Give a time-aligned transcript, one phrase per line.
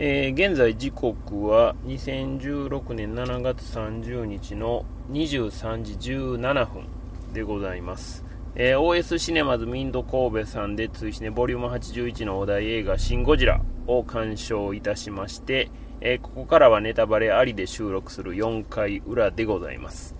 [0.00, 6.84] えー現在時刻は2016年7月30日の23時17分
[7.32, 8.24] でございます。
[8.54, 15.68] えー OS シネマズミンド神戸さんで追試ねボリューム81のお題映画シンゴジラを鑑賞いたしまして、
[16.00, 20.14] えーここからはネタバレありで収録する4回裏でございます。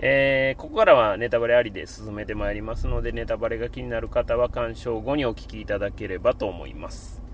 [0.00, 7.27] えーここからはネタバレありで進めてまいりますので、ネタバレが気になる方は鑑賞後にお聞きいただければと思います。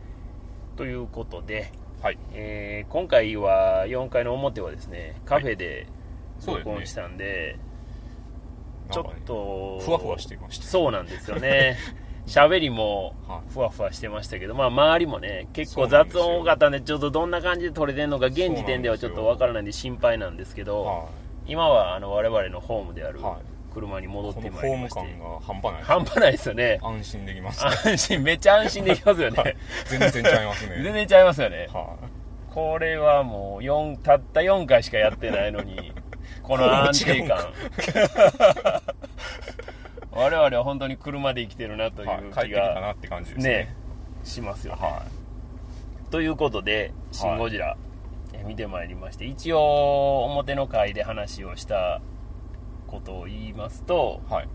[0.76, 2.18] ということで、はい。
[2.32, 5.86] えー今回は4回の表はですね、カフェで
[6.46, 7.56] 録音したんで、
[8.90, 10.66] ちょっなんかねと、ふわふわしていました。
[10.66, 11.76] そうなんですよね。
[12.26, 13.52] 喋りもはい。
[13.52, 21.08] ふわふわしてましたけど、まあ周りもね、結構雑音多かったんで、ちょっとどんな感じで撮れてるのか、現時点ではちょっとわからないんで心配なんですけど、は
[21.46, 23.38] 今はあの我々のホームであるは
[23.74, 24.32] 車に戻い。
[24.32, 25.82] ってまいりまして、ホーム感が半端ない。
[25.82, 26.78] 半端ないですよね。
[26.82, 27.66] 安心できます。
[27.66, 29.56] 安心、めっちゃ安心できますよね。
[29.86, 30.82] 全然ちゃいますね。
[30.82, 31.68] 全然ちゃいますよね。
[31.72, 31.96] は
[32.54, 35.92] これはもう4、たった4回しかやってないのに、
[36.42, 37.52] この安定感。
[40.12, 42.06] 我々は本当に車で生きてるなとい。
[42.06, 43.74] う気がなって感じですねね。、
[44.22, 44.82] しますよね。
[44.82, 45.02] は
[46.12, 47.76] ということで、シン・ゴジラ、
[48.32, 52.00] え見てまいりまして、一応、表の回で話をした
[52.94, 54.32] ことを言いますと、い。
[54.32, 54.48] はい。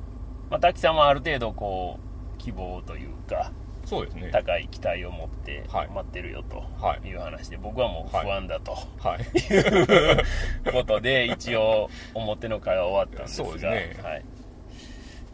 [0.49, 1.99] まあ、滝さんはある程度、こ
[2.35, 3.51] う、希望というか、
[3.85, 4.29] そうですね。
[4.31, 8.77] 高い期待を持ってはい待ってるよとはいいう話で、僕はもう不安だと。
[8.99, 9.21] はい。
[9.21, 14.23] いうことで、一応、表の会は終わったんですが、そうですねはい。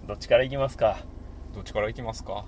[0.07, 0.97] どっちからいきますか？
[1.53, 2.45] どっちから行きますか？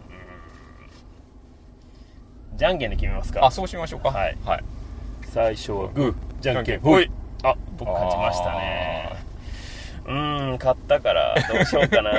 [2.55, 4.09] じゃんけんで決めますかあ、そうしましょうか。
[4.09, 4.63] はいはい。
[5.25, 7.11] 最初はグー、じゃんけん、じゃんけんほい。
[7.43, 9.26] あ、僕勝ちましたね。
[10.07, 12.11] うーん、勝ったから、どうしようかな。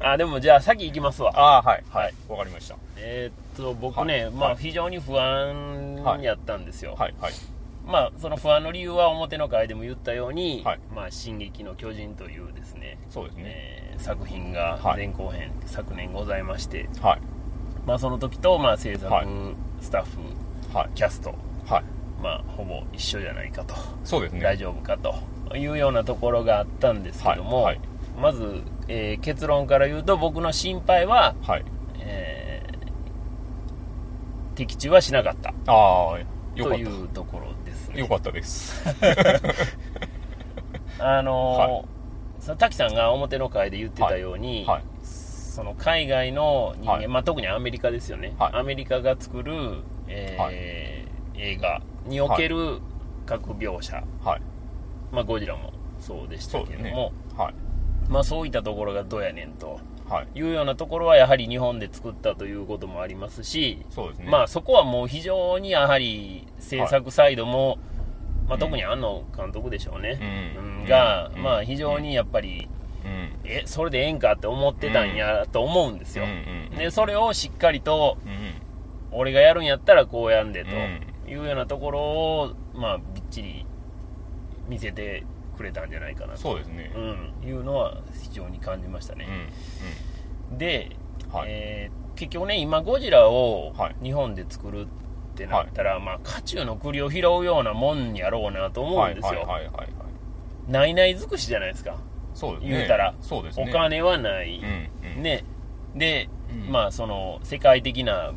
[0.00, 1.32] あ、でもじゃあ先行きますわ。
[1.34, 1.84] あーはい。
[1.90, 2.14] はい。
[2.28, 2.76] わかりました。
[2.96, 6.94] えーっと、僕ね、はいはいまあ非常に不安やったんですよ。
[6.98, 7.14] はい。
[7.20, 7.32] はい。
[7.86, 13.42] まあその不安の理由は表の回でも言ったように、はいまあ進撃の巨人というですね、そうですね。
[13.46, 17.20] えー作品がはい前後編、昨年ございまして、はい。
[17.86, 19.26] まあその時と、まあ制作はい
[19.80, 20.88] スタッフ、はい。
[20.94, 21.34] キャスト、
[21.68, 21.84] はい。
[22.22, 23.74] まあほぼ一緒じゃないかと。
[24.04, 24.40] そうですね。
[24.40, 25.14] 大丈夫かと
[25.54, 31.64] いうようなところがあったんですけども、はいはいまず、えー結論から言うと僕の心配は、はい。
[31.98, 32.72] えー
[34.54, 36.18] 的中はしなかったああ、
[36.54, 37.94] よかっというところですた。
[37.94, 38.84] ねよかったです。
[40.98, 41.84] あのーはい
[42.58, 44.82] 滝さんが表の会で言ってたように、はい。
[45.04, 50.54] その海外の人間、はいまあ、特にアメリカですよね、はいアメリカが作る、えーはい
[51.34, 52.78] 映画における
[53.26, 54.42] 核描写、はい。
[55.12, 57.12] まあ、ゴジラもそうでしたけども、。
[57.36, 57.54] はい。
[58.08, 59.78] まあ、そういったところがどうやねんと
[60.08, 60.38] はい。
[60.38, 64.28] いうようなところはやはり日本で作ったということもありますし、そうですね。
[64.28, 67.78] まあ、そこはもう非常にやはり制作サイドも、
[68.48, 70.18] まあ、特に庵野監督でしょうね、
[70.56, 72.68] うんうんが、うんまあ、非常にやっぱり、
[73.04, 73.32] うん。
[73.44, 76.24] えそれでええんかって思ってたんやと思うんですよ、
[76.76, 78.54] でそれをしっかりとうん。
[79.12, 83.64] 俺がやるんやったらこうやんでとうんいうようなところを、まあ、びっちり
[84.68, 85.24] 見せて
[85.56, 86.92] くれたんじゃないかなと、そうですね。
[86.94, 86.98] う
[87.44, 89.26] ん、いうのは非常に感じましたね、
[90.50, 90.58] うん。
[90.58, 90.96] で、
[91.32, 91.46] はい。
[91.48, 93.96] えー結局ね今ゴジラをはい。
[94.02, 94.86] 日本で作るっ
[95.34, 99.84] てなったら、まあ渦中の栗を拾うようなもんやろうなと思うんですよ、はいはいはいはいは
[100.68, 100.70] い。
[100.70, 101.96] ないない尽くしじゃないですか。
[102.34, 102.70] そうですね。
[102.70, 103.14] 言うたら。
[103.18, 103.70] おそうですね。
[103.72, 105.22] 金はない、うんうん。
[105.22, 105.44] ね。
[105.96, 106.70] で、うん。
[106.70, 108.32] まあその世界的な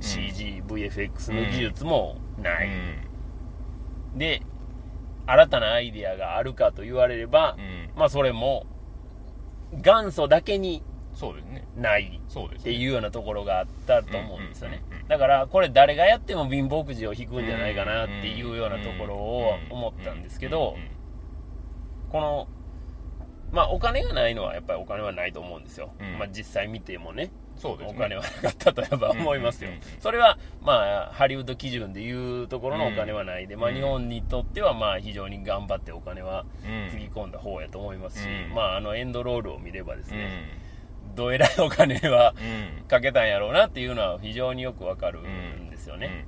[0.00, 2.70] CG、VFX の技術もない、
[4.16, 4.42] で
[5.30, 7.64] 新たなアイデアがあるかと言われれば、うん。
[7.64, 7.90] うん。
[7.96, 8.66] まあそれも
[9.72, 10.82] 元祖だけに。
[11.76, 12.20] ない。
[12.58, 20.76] っていうようなところがあったと思うんですよねだからこれ誰がやっても貧乏くじを引くんじゃないかなっていうようなところを思ったんですけど
[22.10, 22.48] この
[23.50, 27.96] まあお金がないのはやっぱりお金はないと思うんですよ、うんまあ実際見てもねそうですね。
[27.98, 29.70] お金はなかったとやっぱ思いますよ。
[30.00, 33.76] それはまあハリウッド基準でいうところのお金はないで、まあうん。
[33.76, 38.54] 日本にとってはまあ非常に頑張ってお金はうんつぎ込んだ方やと思いますし、うん。
[38.54, 40.18] まああのエンドロールを見ればですうん。
[40.18, 40.30] ね、
[41.14, 42.34] どえらいお金は
[42.80, 42.84] うん。
[42.86, 46.26] かけたんやろうなっていうのは非常によくわかるんですよね、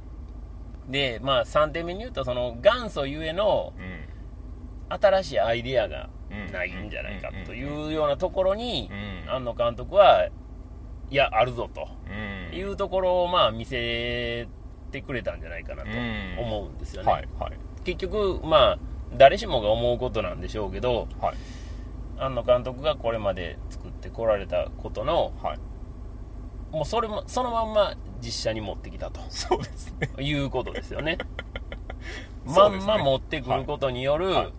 [0.88, 3.72] でまあ3点目に言うとその元祖ゆえの。
[5.00, 6.10] 新しいアイデアが
[6.52, 8.90] ないんじゃないかというようなところに
[9.24, 9.30] うん。
[9.30, 10.28] 庵野監督は
[11.12, 11.88] いやあるぞと。
[12.50, 12.56] うん。
[12.56, 14.48] いうところをまあ見せ
[14.90, 16.38] てくれたんじゃないかなとうん。
[16.38, 17.52] 思うんですよね、はいはい。
[17.84, 18.78] 結局まあ
[19.18, 21.36] 誰しもが思うことなんでしょうけどはい。
[22.18, 25.58] 庵野監督がこれまで作ってこられたことのはい。
[26.74, 29.20] もうそれもそのまんま実写に持ってきたと。
[29.28, 30.08] そうですね。
[30.18, 31.18] いうことですよね。
[32.46, 34.52] まんま持ってくることによる、はい。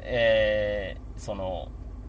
[0.00, 1.68] えーその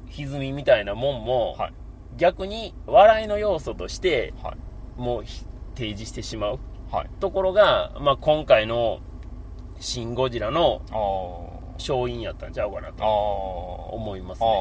[0.09, 1.73] 歪みみたいなもんも、はい
[2.19, 5.01] 逆に笑いの要素としてはい。
[5.01, 5.45] もうひ
[5.75, 6.59] 提示してしまう。
[6.91, 7.09] はい。
[7.19, 8.99] ところが、まあ、今回の
[9.79, 10.81] 「シン・ゴジラ」の
[11.77, 13.95] 勝因やったんちゃうかなあとー。
[13.95, 14.51] 思いますあね、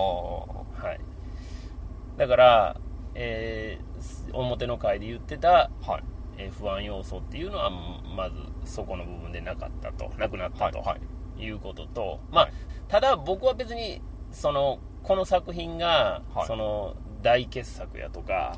[0.81, 0.87] ー。
[0.87, 1.01] はい、
[2.17, 2.77] だから、
[3.15, 3.89] えー
[4.33, 6.05] 表の回で言ってた、はい。
[6.37, 7.69] えー不安要素っていうのは
[8.17, 10.09] まずそこの部分でなかったと。
[10.17, 10.89] なくなったとはい。
[10.89, 10.97] は
[11.41, 11.43] い。
[11.43, 12.53] いうことと、まあはい。
[12.87, 14.01] ただ僕は別に
[14.31, 16.47] そのこの作品が、はい。
[16.47, 18.55] その大傑作やとか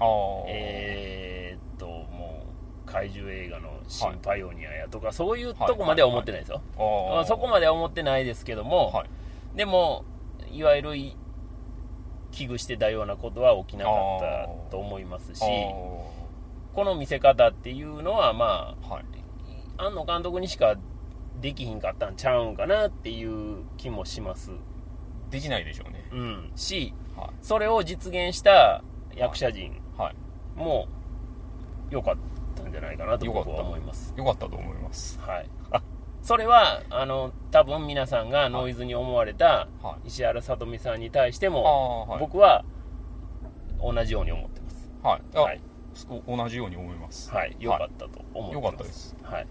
[0.49, 2.45] えーっとも
[2.87, 9.09] う怪獣映画の「シン・パイオニア」やとか、そういうとこまでは思ってないですよ、あーまあそこまでは思ってないですけども、はい。
[9.57, 10.05] でも
[10.51, 11.17] いわゆるい
[12.33, 19.05] 危惧してたようなことは起きなかったと思いますしこの見せ方っていうのはまはい。
[19.79, 20.77] あ庵野監督にしか
[21.41, 24.51] できひんかったんちゃうんかなっていう気もします、
[25.31, 26.09] できないでしょうね。
[26.13, 28.83] うん、しはそれを実現した
[29.15, 30.15] 役者陣いはい。
[30.57, 30.89] も
[31.91, 32.17] 良かっ
[32.55, 34.15] たんじゃないかなと僕は思います。
[34.17, 35.19] よかったと思います。
[35.21, 35.51] はい。
[36.23, 40.09] それはあの多分皆さんがノイズに思われたはい。
[40.09, 42.21] 石原さとみさんに対してあも、ーはい。
[42.21, 42.65] 僕は
[43.81, 44.91] 同じように思ってます。
[45.03, 45.23] はい。
[45.35, 45.61] あはい、
[46.27, 47.33] お同じように思います。
[47.33, 49.17] はい、良かったと思ってよます、かったです。
[49.23, 49.47] はい、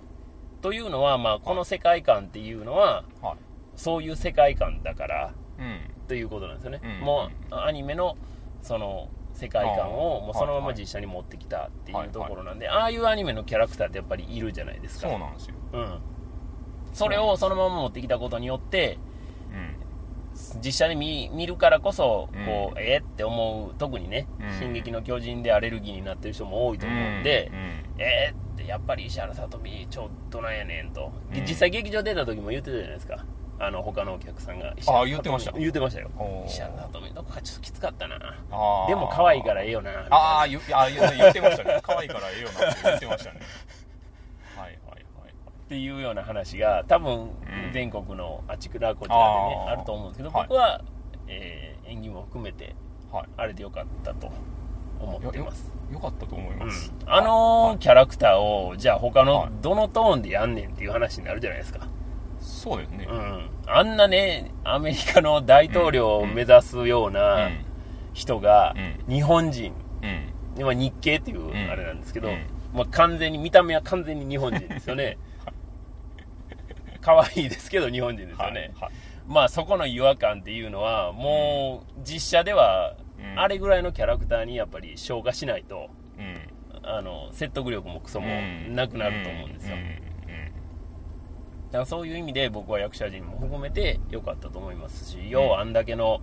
[0.62, 3.36] というのは、まあ、この世界観っていうのははい。
[3.76, 7.06] そういう世界観だからうんということなんですよね、うん。
[7.06, 8.18] もうアニメの
[8.64, 15.08] その世界観をもうそのまはいはいま実写に持ってきたっていはいうところなんで、ああいうアニメのキャラクターってやっぱりいるじゃないですか。
[15.08, 15.56] そうなんですよ。
[15.72, 16.00] うん、
[16.94, 18.98] それをそのまま持ってきたことによって
[19.54, 19.76] うん。
[20.64, 24.60] 実写で見見るからこそこう、うんえーって思う特にね「うん。
[24.60, 27.56] 進撃の巨人」でアレルギーになってる人も多いと思うんで、う
[28.00, 28.02] ん。
[28.02, 33.26] えーってやっぱり石原さとみちょっとなんやねんと、実際劇場出た時も言ってたじゃないですか
[33.60, 35.52] あの他のお客さんが石あ原さとみ言ってました。
[35.52, 36.10] 言ってましたよ。
[36.18, 36.48] おー。
[36.48, 38.18] 石原さとみどこかちょっときつかったな。
[38.88, 41.80] でも可愛いからええよなああ言あ言言ってましたね。
[41.84, 43.40] 可愛いからええよなって言ってましたね。
[44.56, 45.32] はいはいはい
[45.66, 47.32] っていうような話が多分ん。
[47.74, 50.48] 全国のあちくらこちらでねあると思うんですけどはい。
[50.48, 50.82] 僕は、
[51.28, 52.76] えー演技も含めて
[53.12, 53.26] はい。
[53.36, 54.32] あれでよかったと
[55.00, 59.50] 思ってます、よかったと思います、うん、あのーキャラクターをじゃあ他のはい。
[59.62, 61.88] どのトーンでやんねんっていう話になるじゃないですか、
[62.60, 63.08] そうですね。
[63.10, 67.66] うん、あんなねアメリカの大統領を目指すよううなん。
[68.14, 68.76] 人が
[69.08, 69.72] う日本人、
[70.04, 70.34] うん。
[70.60, 71.56] 今日系っていううん。
[71.72, 72.46] あれなんですけど、うん。
[72.74, 75.18] まあ、完全に見た目は完全に日本人ですよね。
[77.00, 78.92] 可愛いですけど日本人ですよね、はい
[79.26, 83.40] まあそこの違和感っていうのはもう実写ではうん。
[83.40, 86.38] あれぐらいのキャラクターにやっぱり消化しないとうん。
[86.84, 88.76] あの説得力もクソもうん。
[88.76, 90.09] なくなると思うんですよ、うん
[91.72, 96.22] だからそういう意味で僕は役者陣も含めて良かったと思いますし、ようあんだけの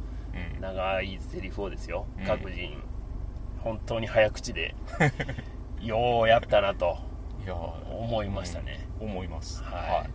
[0.56, 0.60] うん。
[0.60, 2.24] 長いセリフをですよ、うん。
[2.26, 2.82] 各人。
[3.60, 4.74] 本当に早口で。
[5.80, 6.98] ようやったなと
[7.90, 9.62] 思いましたね、うん思います。
[9.62, 10.06] は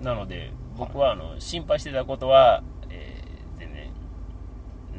[0.00, 0.04] い。
[0.04, 3.90] なので僕はあの心配してたことは、えー全然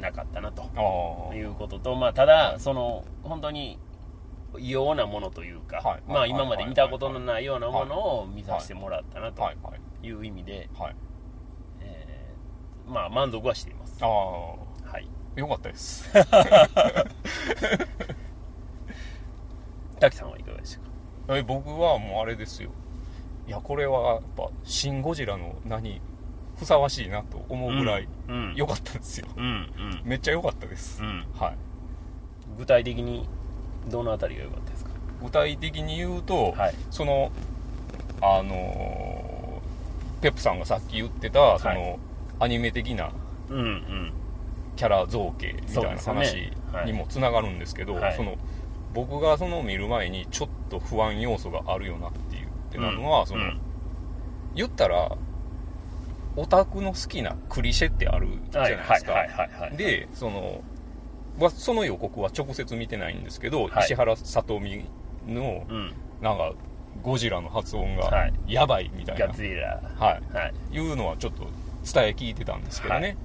[0.00, 3.78] なかったなということと、まあ、ただその本当に
[4.58, 9.56] 異様なものというか、はいまあ、はい今まで見たことのないようなものを見させてもらったなとはい
[10.10, 10.96] う意味で、はい。
[11.80, 13.98] えーまあ満足はしています。
[14.02, 15.06] ああはい。
[15.36, 16.10] よかったです。
[20.00, 21.36] 滝さんはいかがでしたか？
[21.36, 22.70] え僕はもうあれですよ。
[23.46, 26.00] いやこれはやっぱ「シン・ゴジラ」の名に
[26.56, 28.54] ふさわしいなと思うぐらいうん。
[28.54, 30.02] 良かったんですよ、うんうん。
[30.04, 31.26] めっちゃ良かったです、うん。
[31.34, 31.56] はい。
[32.56, 33.28] 具体的に
[33.88, 34.90] どのあたりが良かったですか？
[35.22, 36.74] 具体的に言うと、はい。
[36.90, 37.32] その
[38.20, 42.00] あのーペップさんがさっき言ってたその、
[42.40, 43.12] アニメ的な
[43.48, 44.12] うんうん。
[44.76, 46.52] キャラ造形みたいな話
[46.86, 48.16] にもつながるんですけど、はい。
[48.16, 48.36] その
[48.94, 53.60] 僕がその見る前にちょっと不安要素があるよなっていうってなるのは、そのうん
[54.54, 55.16] 言ったら
[56.36, 59.14] オタクの好きなクリシェってあるじゃないですか、
[59.76, 60.62] でその
[61.38, 63.84] わその予告は直接見てないんですけど、はい。
[63.84, 64.84] 石原さとみ
[65.26, 65.92] のうん。
[66.20, 66.52] なんか
[67.02, 68.32] ゴジラの発音はがい。
[68.48, 70.74] やばいみたいな、ガッツリラはい、はい。
[70.76, 71.44] いうのはちょっと
[71.90, 73.16] 伝え聞いてたんですけどね、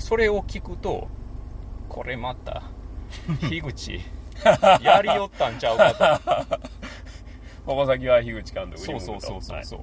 [0.00, 1.08] それを聞くと
[1.88, 2.62] これまた
[3.48, 4.00] 樋口
[4.82, 6.58] やりよったんちゃうか
[7.64, 9.82] ここ先は樋口監督とそうそうそうそうそう、っ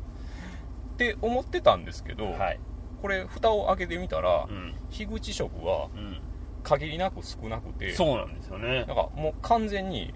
[0.97, 2.59] て思ってたんですけど、はい、はい
[3.01, 4.73] これ蓋を開けてみたら、うん。
[4.89, 6.21] 樋口色はうん、
[6.63, 8.85] 限りなく少なくてそうなんですよね。
[8.87, 10.13] かもう完全に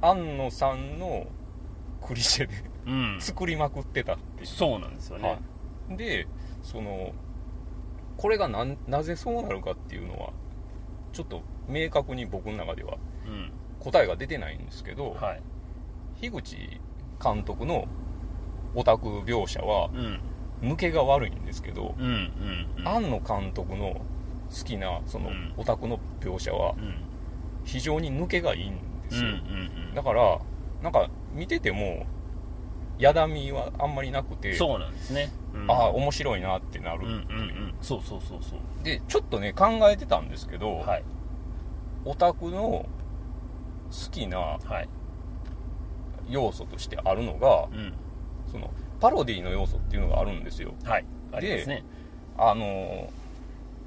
[0.00, 1.26] 庵野さんの
[2.00, 2.54] クリシェで
[2.86, 3.16] うん。
[3.20, 4.46] 作りまくってたっていう。
[4.46, 5.38] そうなんですよね、は
[5.94, 6.26] い、で
[6.62, 7.12] その
[8.16, 10.30] これがなんなぜそうなるかっていうのは
[11.12, 13.52] ちょっと明確に僕の中ではうん。
[13.80, 15.42] 答えが出てないんですけど、はい。
[16.20, 16.56] 樋口
[17.22, 17.86] 監督の
[18.74, 20.20] オタク描写はうん。
[20.62, 22.88] 抜けが悪いんですけど、うんうんうん。
[22.88, 24.00] 庵野監督の
[24.56, 25.54] 好きなそのうん。
[25.56, 26.94] オタクの描写はうん。
[27.64, 28.74] 非常に抜けがいいん
[29.08, 29.30] ですよ、
[29.94, 30.40] だから
[30.82, 32.06] なんか見てても
[32.98, 35.70] やだみはあんまりなくてそうなんですね、うん。
[35.70, 37.10] ああ面白いなってなる、う。
[37.10, 37.74] んうんうん。
[37.80, 38.84] そうそうそうそう。
[38.84, 41.04] でちょっとね考えてたんですけど、はい。
[42.04, 42.86] オタクの好
[44.10, 44.88] きなはい。
[46.28, 47.92] 要素としてあるのがうん。
[48.50, 50.74] そのパロディの要素っていうのがあるんですよ。
[50.82, 51.04] はい。
[51.32, 51.84] ありますね。
[52.36, 53.08] あのー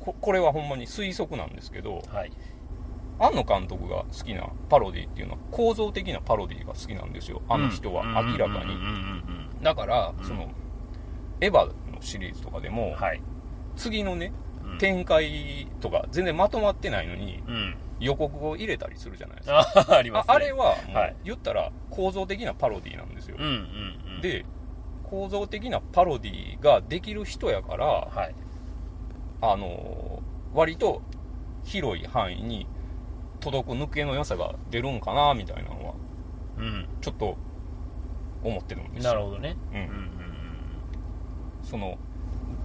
[0.05, 2.31] ここれはほんまに推測なんですけどはい。
[3.17, 7.41] 庵野監督が好きなパロディっていうのは構造的なパロディが好きなんですよ。
[7.47, 8.75] あの人は明らかに。
[9.63, 10.25] だからうん。
[10.25, 10.49] その
[11.41, 13.21] エヴァのシリーズとかでうんもはい。
[13.77, 14.33] 次のね
[14.65, 14.77] うん。
[14.77, 17.75] 展開とか全然まとまってないのにうん。
[18.01, 19.59] 予告を入れたりするじゃないですか。
[19.93, 20.33] あ ありますね。
[20.33, 21.11] ああれはもはい。
[21.11, 23.37] う言ったら構造的なパロディなんですよ。
[24.21, 24.43] で
[25.03, 28.35] 構造的なパロディができる人やからはい
[29.51, 30.21] あの
[30.53, 31.01] 割と
[31.63, 32.67] 広い範囲に
[33.39, 35.93] 届く抜けの良さが出るんかなみたいなのは
[36.57, 36.87] うん。
[37.01, 37.35] ちょっと
[38.43, 39.13] 思ってるんですよ。
[39.13, 39.55] なるほどね。
[39.71, 39.77] うん。
[39.77, 40.09] うんうん
[41.63, 41.97] その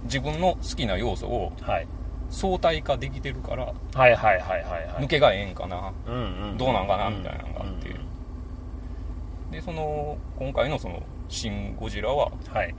[0.03, 1.51] 自分の好きな要素を
[2.29, 5.03] 相対化できてるからはいはいはいはいはい。
[5.03, 7.89] 抜けがええんかなうんうんどうなんかなみたいなのがあって。
[7.89, 7.99] うんう
[9.49, 9.51] ん。
[9.51, 12.73] でその今回のその「シン・ゴジラ」ははい。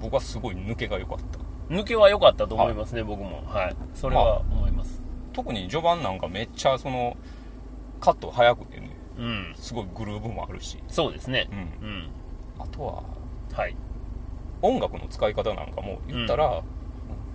[0.00, 1.38] 僕はすごい抜けが良かった
[1.70, 3.44] 抜けは良かったと思いますね、僕も。
[3.46, 3.76] はい。
[3.94, 5.00] それは思います。
[5.32, 7.16] 特に序盤なんかめっちゃその
[8.00, 9.54] カット早くてねうん。
[9.56, 11.48] すごいグルーヴもあるし、そうですね。
[11.80, 12.08] うん、うん。
[12.58, 13.02] あとは
[13.52, 13.76] はい。
[14.62, 16.62] 音楽の使い方なんかも言ったら、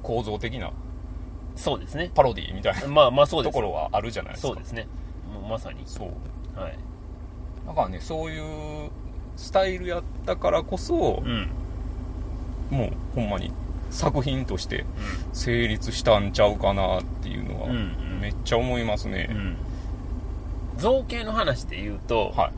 [0.04, 0.72] 構造的な
[1.56, 2.12] そうですね。
[2.13, 3.54] パロディみたいなまあまあそうです。
[3.54, 4.48] ところはあるじゃないですか。
[4.50, 4.88] そうですね。
[5.34, 5.82] もうまさに。
[5.86, 6.60] そう。
[6.60, 6.77] はい。
[7.65, 8.89] だからねそういう
[9.38, 11.50] スタイルやったからこそう、ん。
[12.70, 13.51] もうほんまに
[13.89, 14.86] 作品として
[15.34, 17.80] 成立したんちゃうかなっていうのは、うんう
[18.18, 18.20] ん。
[18.22, 19.27] めっちゃ思いますね。
[19.32, 19.58] う、ん。
[20.77, 22.51] 造形の話で言うと、はい。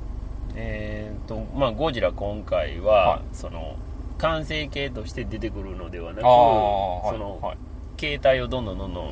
[0.55, 3.21] えーとまあ、ゴジラ今回は、はい。
[3.33, 3.75] その
[4.17, 7.11] 完成形として出てくるのではなくはい。
[7.11, 7.57] その、はい。
[7.97, 9.11] 形態をどんどんどんどん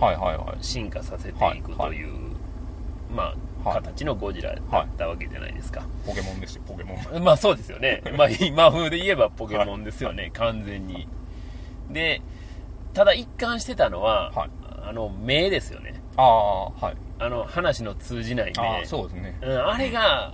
[0.61, 2.09] 進化させていくという、
[3.15, 3.33] ま
[3.65, 3.81] あ、はい。
[3.81, 6.97] 形のゴジラだったわけじゃないですか、ポケモンですよポケモン。
[7.23, 8.03] まあそうですよね。
[8.15, 11.07] まあ今風で言えばポケモンですよね、完全に。
[11.89, 12.21] で、
[12.93, 14.49] ただ一貫してたのは、はい。
[14.87, 16.01] あの、目ですよね。
[16.17, 16.97] ああはい。
[17.19, 18.67] あの、話の通じないあ目。
[18.81, 20.33] あそうですね、うん、あれが、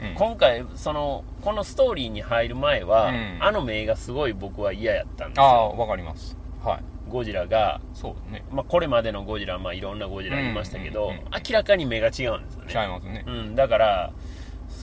[0.00, 0.14] うん。
[0.14, 3.38] 今回、その、このストーリーに入る前は、うん。
[3.40, 5.74] あの目がすごい僕は嫌やったんですああよ。
[5.76, 6.36] わかります。
[6.64, 6.80] はい。
[7.10, 8.44] ゴジラが、そうですね。
[8.50, 11.10] まあこれまでのゴジラ、まあいろんなゴジラいましたけど、うん。
[11.10, 12.72] うんうん明らかに目が違うんですよね。
[12.72, 13.24] ちゃいますね。
[13.26, 14.12] うん、だから、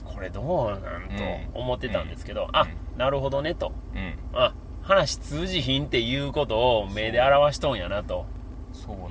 [0.04, 3.72] これどうなんと思ってたんですけど、あ、なるほどねと。
[3.94, 4.14] うん。
[4.34, 4.52] あ、
[4.88, 8.24] 話通じひんっていうことを目で表しとんやなと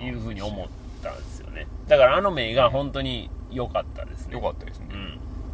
[0.01, 0.67] いうふうに思っ
[1.03, 1.67] たんですよね。
[1.87, 4.33] だからあの目が本当に良かったですね。
[4.33, 4.95] よかったですね、う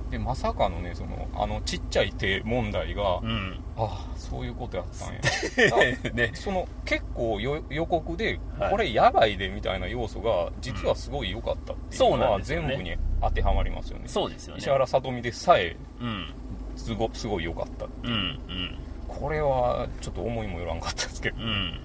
[0.07, 0.09] ん。
[0.11, 3.59] でまさかのねそのあのちっちゃい手問題が、うん。
[3.75, 6.31] ああそういうことやったんや ね。
[6.35, 14.59] その結構よ予告で、はいこれやばいでみたいな要素が実はすごい良かったっていうのそうなんはですよね全部に当てはまりますよねそうですよね。
[14.59, 16.33] 石原さとみでさえうん。
[16.77, 18.11] すごすごい良かったうん。
[18.11, 18.77] うん。
[19.19, 21.43] これはちょっと思いもよらんかったですけど、うん。
[21.43, 21.79] うん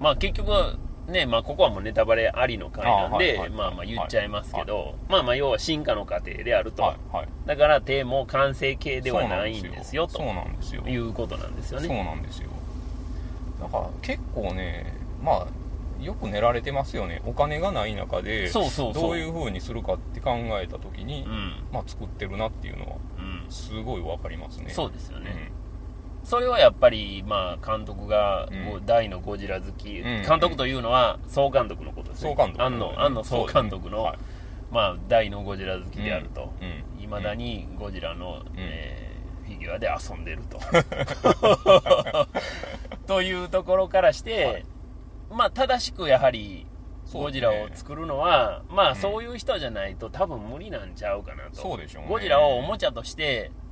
[0.00, 0.50] まあ結局、
[1.08, 6.82] ね、まあここはもうネタバレありの回なんで、あはいはいまあまあ言っちゃいますけど、まあまあ要は進化の過程であると。
[6.82, 12.04] はいはいだから手も完成形ではないんですよ、とそうなんですよいうことなんですよそうね。
[12.04, 12.48] なんですよ
[13.60, 15.46] だから結構ねまあ
[16.02, 19.02] よく練られてますよねお金がない中でそうそうそう。
[19.02, 21.52] どういう風にするかって考えた時に、うん。
[21.72, 23.50] まあ作ってるなっていうのはうん。
[23.50, 25.50] すごいわかりますねそうですよね。
[25.58, 25.63] うん
[26.24, 28.48] それはやっぱり、まあ、監督がう
[28.84, 30.02] 大のゴジラ好き、ん。
[30.02, 32.30] 監督というのは総監督のことですね。
[32.30, 34.18] 総監督庵野、庵野総監督の、はい。
[34.70, 36.52] まあ、大のゴジラ好きであると。
[36.60, 37.02] うん。
[37.02, 39.14] いまだにゴジラの、えー
[39.44, 40.58] フィギュアで遊んでると。
[43.06, 44.64] というところからして、はい。
[45.30, 46.66] まあ、正しくやはり、
[47.12, 51.56] ゴジラを作るのは、まあ、うんそういう人じゃないと多分無理なんちゃうかなと。
[51.56, 52.08] そうでしょうね。
[52.08, 53.63] ゴジラをおもちゃとして、うん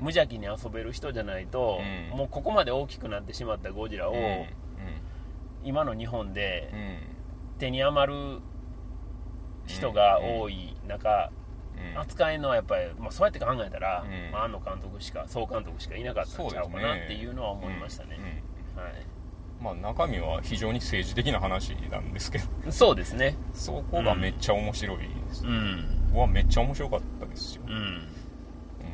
[0.00, 1.80] 無邪気に遊べる人じゃないと、
[2.12, 2.18] うん。
[2.18, 4.46] もうここまで大きくなってしまったゴジラを、うん。
[5.64, 6.98] 今の日本でうん。
[7.58, 8.40] 手に余る
[9.66, 11.30] 人が多い中、
[11.94, 12.00] うん。
[12.00, 14.32] 扱えるのはやっぱり、まあ、そうやって考えたら、うん。
[14.32, 18.18] まあ、庵野監督しか総監督しかいなかったんちゃうかなっていうのは思いましたね。
[18.76, 18.82] うん。
[18.82, 18.92] はい、
[19.62, 22.72] まあ中身は非常に政治的な話なんですけど。
[22.72, 23.36] そうですね。
[23.52, 26.10] そこがめっちゃ面白いです、うん。
[26.12, 28.13] うわめっちゃ面白かったですよ、うん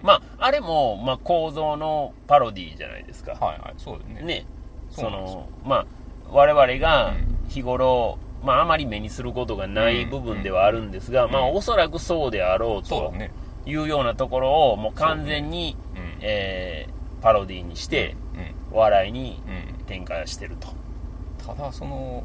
[0.03, 3.33] まああれも、まあ、構造のパロディじゃないですか。
[3.33, 4.23] はいはいそうですね。
[4.23, 4.47] ね。
[4.91, 5.87] そのまあ
[6.31, 7.37] 我々がうん。
[7.49, 11.57] 日頃、まあ、あまり目にすることがない部分ではあるんですが、まあ、うん。
[11.57, 13.13] おそらくそうであろうと
[13.67, 15.99] いうようなところをもう完全に、う。
[15.99, 16.19] ん。
[16.21, 18.17] えーパロディにして
[18.73, 19.75] 笑いにうん。
[19.75, 20.69] うん転化してると。
[21.45, 22.23] ただその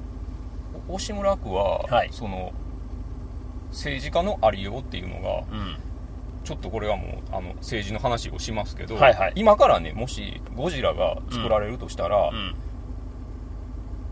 [0.88, 2.10] お押村区は、はい。
[2.12, 2.54] その
[3.72, 5.78] 政治家のありようっていうのがうん
[6.46, 9.34] ちょっとこれはもうあの政治の話をしますけど、はいはい。
[9.36, 12.56] 今からねもしゴジラが作られるとしたら、うん。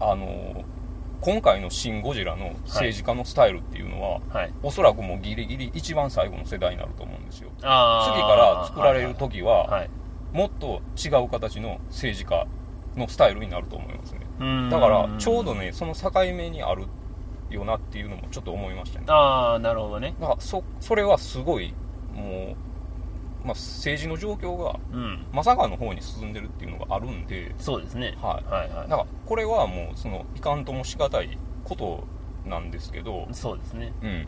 [0.01, 0.63] あの
[1.21, 4.53] 今回の「シン・ゴジラ」の政治家のスタイルっていうのは、はい。
[4.63, 7.49] おそらくもうギリギリ一番最後の世代になると思うんですよ。
[7.57, 9.89] 次から作られる時は、はい
[10.33, 12.47] もっと違う形の政治家
[12.97, 14.21] のスタイルになると思いますね。
[14.39, 14.69] うん。
[14.69, 16.87] だからちょうどねその境目にある
[17.51, 19.05] よなっていうのもちょっと思いましたね。
[19.09, 20.15] ああなるほどね。
[20.19, 21.73] だからそそれはすごい
[22.13, 22.55] も
[23.43, 25.25] う、まあ、政治の状況がうん。
[25.33, 28.17] まさかの方に進んでるっていうのがあるんでそうですね。
[28.21, 28.51] はい。
[28.51, 32.03] はいはだからこれはもうそのいかんともしがたいこと
[32.45, 33.93] なんですけどいそうですね。
[34.01, 34.09] うん。
[34.09, 34.25] うん。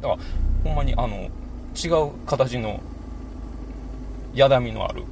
[0.00, 0.18] だから
[0.64, 1.28] ほんまにあの
[1.76, 2.80] 違う形の
[4.34, 5.04] やだみのある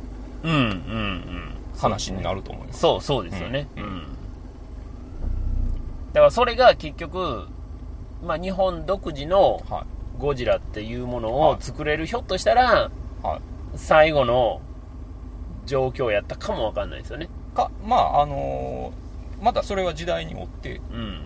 [0.42, 1.52] うんうんうん。
[1.76, 2.80] 話になると思います。
[2.80, 3.66] そうそうですよね。
[3.76, 3.86] ううん。
[3.86, 4.02] ん、
[6.12, 7.46] だからそれが結局
[8.24, 9.86] まあ日本独自のは
[10.18, 11.56] ゴジラっていうものをはい。
[11.60, 12.90] 作れるひょっとしたら
[13.22, 13.40] いはい。
[13.76, 14.60] 最後の
[15.66, 17.28] 状況やったかもわかんないですよね。
[17.54, 19.02] かまああのー
[19.44, 21.22] またそれは時代によってうん。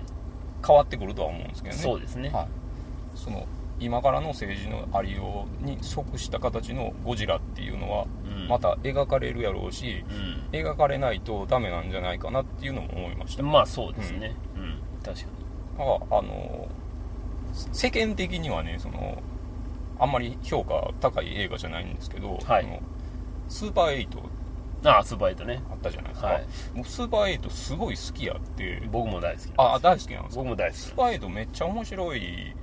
[0.67, 1.83] 変わってくるとは思うんですけどね。
[1.83, 2.31] そうですね。
[2.31, 2.49] はい、
[3.15, 3.47] その
[3.79, 8.49] 今からの政治のありように即した形のゴジラっていうのはうん。
[8.49, 10.05] また描かれるやろうし
[10.53, 13.43] う描かれないとダメなんじゃないかなっていうのも思いました。
[13.43, 14.35] んまあそうですね。
[14.57, 14.79] うん。
[15.05, 15.27] 確か
[15.79, 16.69] だからあの
[17.73, 19.23] 世間的にはねその
[19.99, 22.63] あんまり評価高い映画じゃないんですけど、はい。
[22.63, 22.83] その
[23.49, 24.25] スーパーエイトに
[24.85, 25.63] ああスーパーエイトね。
[25.71, 26.47] あったじゃないですか、はい。
[26.75, 28.83] もうスーパーエイトすごい好きやって。
[28.93, 30.43] 僕も大好きあ大好きなんですか？
[30.43, 32.55] 僕も大好きスーパーエイトめっちゃ面白い。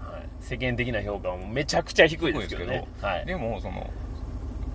[0.00, 2.88] はい、世間的な評価もめちゃくちゃ低いですけどね。
[3.02, 3.26] はい。
[3.26, 3.90] でもその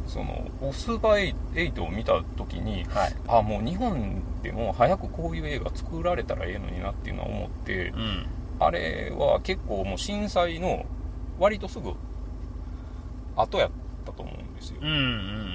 [0.06, 3.15] そのスーパーエイトを見た時にはい。
[3.28, 8.28] あもう日本でも早くこういう映画作られたらええのになっていうのは思ってうん
[8.65, 10.86] あれは結構もう震災の
[11.38, 11.93] 割とすぐ
[13.36, 13.71] 後やっ
[14.06, 14.78] たと思うんですよ。
[14.82, 14.99] うんうんう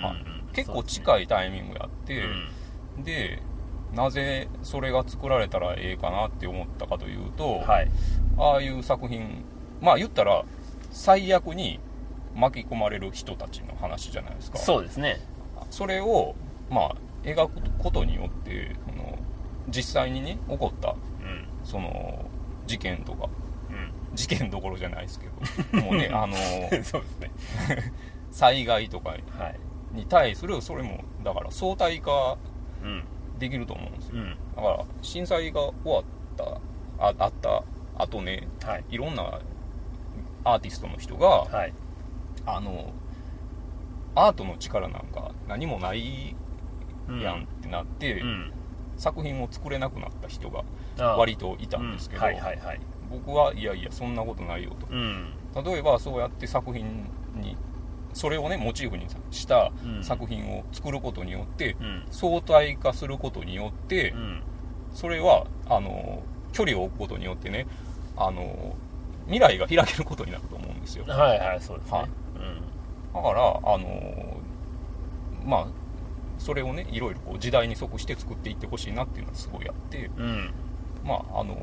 [0.00, 0.54] んはい。
[0.54, 2.22] 結構い近いタイミングやって、
[2.96, 3.04] うん。
[3.04, 3.42] で
[3.94, 7.90] なぜそれが作られたらええかなって思ったかというと、はい。
[8.36, 9.44] ああいう作品
[9.80, 10.44] まあ言ったら
[10.90, 11.80] 最悪に
[12.36, 14.58] 巻き込まれる人たちの話じゃないですか。
[14.58, 15.18] そうですね。
[15.70, 16.34] それを
[16.70, 19.18] まあ描くことによってその
[19.68, 20.96] 実際にね起こったうん。
[21.64, 22.27] その
[22.68, 23.28] 事件とか。
[23.70, 24.14] うん。
[24.14, 25.32] 事件どころじゃないですけど。
[25.82, 26.36] もうねあの
[26.84, 27.30] そうですね。
[28.30, 29.20] 災害とかはい。
[29.92, 32.36] に対するそれもだから相対化
[32.84, 33.04] うん。
[33.38, 34.16] できると思うんですよ。
[34.16, 34.36] うん。
[34.54, 36.04] だから震災が終わっ
[36.36, 36.44] た
[37.04, 37.64] ああった
[37.96, 38.84] 後ねはい。
[38.90, 39.40] いろんな
[40.44, 41.72] アーティストの人が、はい。
[42.46, 42.92] あの
[44.14, 46.34] アートの力なんか何もない
[47.08, 48.52] やんってなって、うん。
[48.96, 50.64] 作品を作れなくなった人が
[50.98, 52.22] 割といたんですけど、
[53.10, 55.32] 僕はいやいやそんなことないようん。
[55.54, 57.06] と例えばそうやって作品
[57.40, 57.56] に
[58.12, 60.04] それをねモチーフにしたうん。
[60.04, 62.02] 作品を作ることによって、うん。
[62.10, 64.42] 相対化することによって、うん。
[64.94, 67.66] それはあの距離を置くことによってね
[68.16, 68.74] あの
[69.26, 71.04] 未来が開けることになると思うんですよ。
[71.04, 71.98] だかはいはいそうですね。
[71.98, 72.08] はい。
[73.14, 74.36] らあの
[75.44, 75.66] まあ
[76.38, 80.50] それをねいろいろこう時代に即して作っていってほしいなっていうのはすごいあってうんうん
[81.08, 81.56] まああの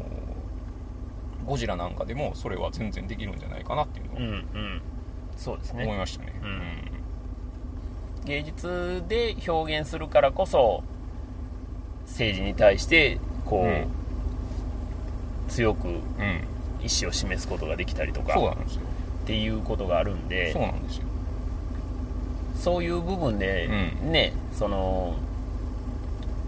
[1.46, 4.82] ゴジラなんかでもそれは全然できるんじゃないかなっていうのうんをうん。
[5.38, 6.34] そうです思いねましたね。
[6.44, 8.26] うん。
[8.26, 10.84] 芸術で表現するからこそ
[12.08, 13.88] 政治に対してこう、うん。
[15.48, 21.04] 強く意思を示すことができたりとかっていうことがあるんでそうなんですよ。
[22.56, 23.70] そういう部分で
[24.04, 25.14] うね、その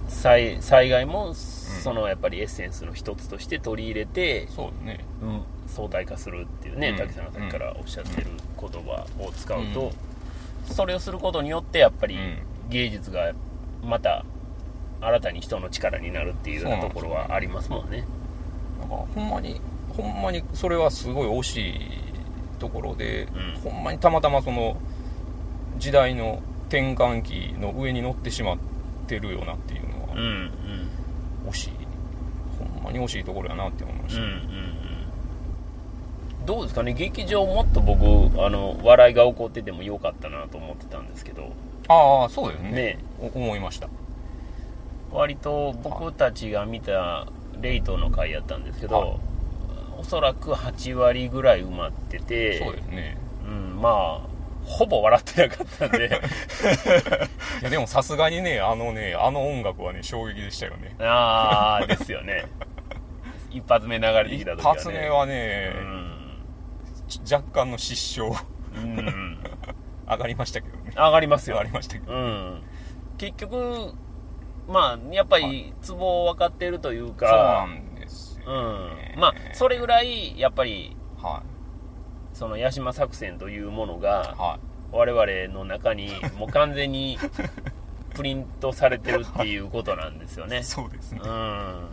[0.08, 1.34] 災災害も
[1.68, 5.06] そのやっぱりエッセンスの一つとして取り入れて、そうね。
[5.22, 6.98] うん相対化するっていうね、うん。
[6.98, 8.28] 滝さんがさっきからおっしゃってる
[8.60, 9.92] 言葉を使うと、
[10.66, 12.38] それをすることによってやっぱりうん。
[12.70, 13.34] 芸術が
[13.84, 14.26] また
[15.00, 18.06] 新たに人の力になるっていうようなところはありますもんね。
[18.80, 21.80] なんかほんまにほんまにそれはすごい惜しい
[22.60, 23.28] ところで、
[23.64, 23.72] うん。
[23.72, 24.78] ほんまにたまたまその
[25.78, 28.58] 時代の転換期の上に乗ってしまっ
[29.08, 30.52] てるよなっていうのは、うんうん
[31.50, 31.72] 惜しい。
[32.60, 34.36] ほんまに惜しいところやなって思いました、うんうんう
[36.44, 36.46] ん。
[36.46, 36.94] どうですかね？
[36.94, 38.04] 劇場もっと僕
[38.44, 41.52] あの笑いが起こっててもよかったなと思ってたんですけど。
[41.88, 42.72] ああそうですね。
[42.72, 43.00] ね。
[43.20, 43.88] お思いました。
[45.12, 47.28] 割と僕たちが見た
[47.62, 49.18] レイトの回やったんですけど、はい。
[50.00, 53.18] おそらく8割ぐらい埋まっててそうですね。
[53.48, 54.37] うん、まあ
[54.68, 56.08] ほぼ笑ってなかったんで。
[57.62, 60.96] いやでもさすがにねあのねあの音楽はね衝撃でしたよね。
[61.00, 62.46] ああですよね。
[63.50, 64.78] 一発目流れてきた時一はね。
[64.78, 65.74] 発目はね、
[67.08, 68.44] ち若干の失笑。
[68.76, 69.40] うん、うん、
[70.08, 70.92] 上がりましたけどね。
[70.96, 71.56] 上がりますよ。
[71.56, 72.14] 上がりましたけど。
[72.14, 72.64] うん。
[73.18, 73.94] 結局
[74.68, 79.14] まあやっぱりツボ分かってるというそうなかんですうよ、ね。
[79.16, 79.20] ん。
[79.20, 81.42] まあそれぐらいやっぱりは
[82.38, 84.60] その八島作戦というものいがは
[84.92, 87.18] 我々の中にもう完全に
[88.14, 90.60] プリントされてるっていうことなんですよね。
[90.60, 91.22] い そうですね。
[91.24, 91.90] うん。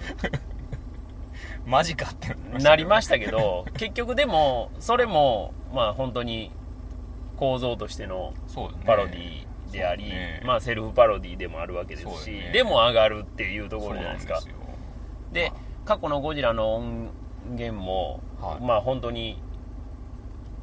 [1.65, 6.51] マジかってなりまししたけど結局でもそれもまあ本当に
[7.39, 8.35] 構造としての
[8.85, 10.43] パロディであり、ね。
[10.45, 12.51] まあセルフパロディでもあるわけですしね。
[12.53, 14.41] でも上がるっていうところじゃないですか。
[15.33, 15.53] ではい
[15.87, 17.11] 過去のゴジラの音
[17.51, 18.65] 源も、はい。
[18.65, 19.39] まあ本当に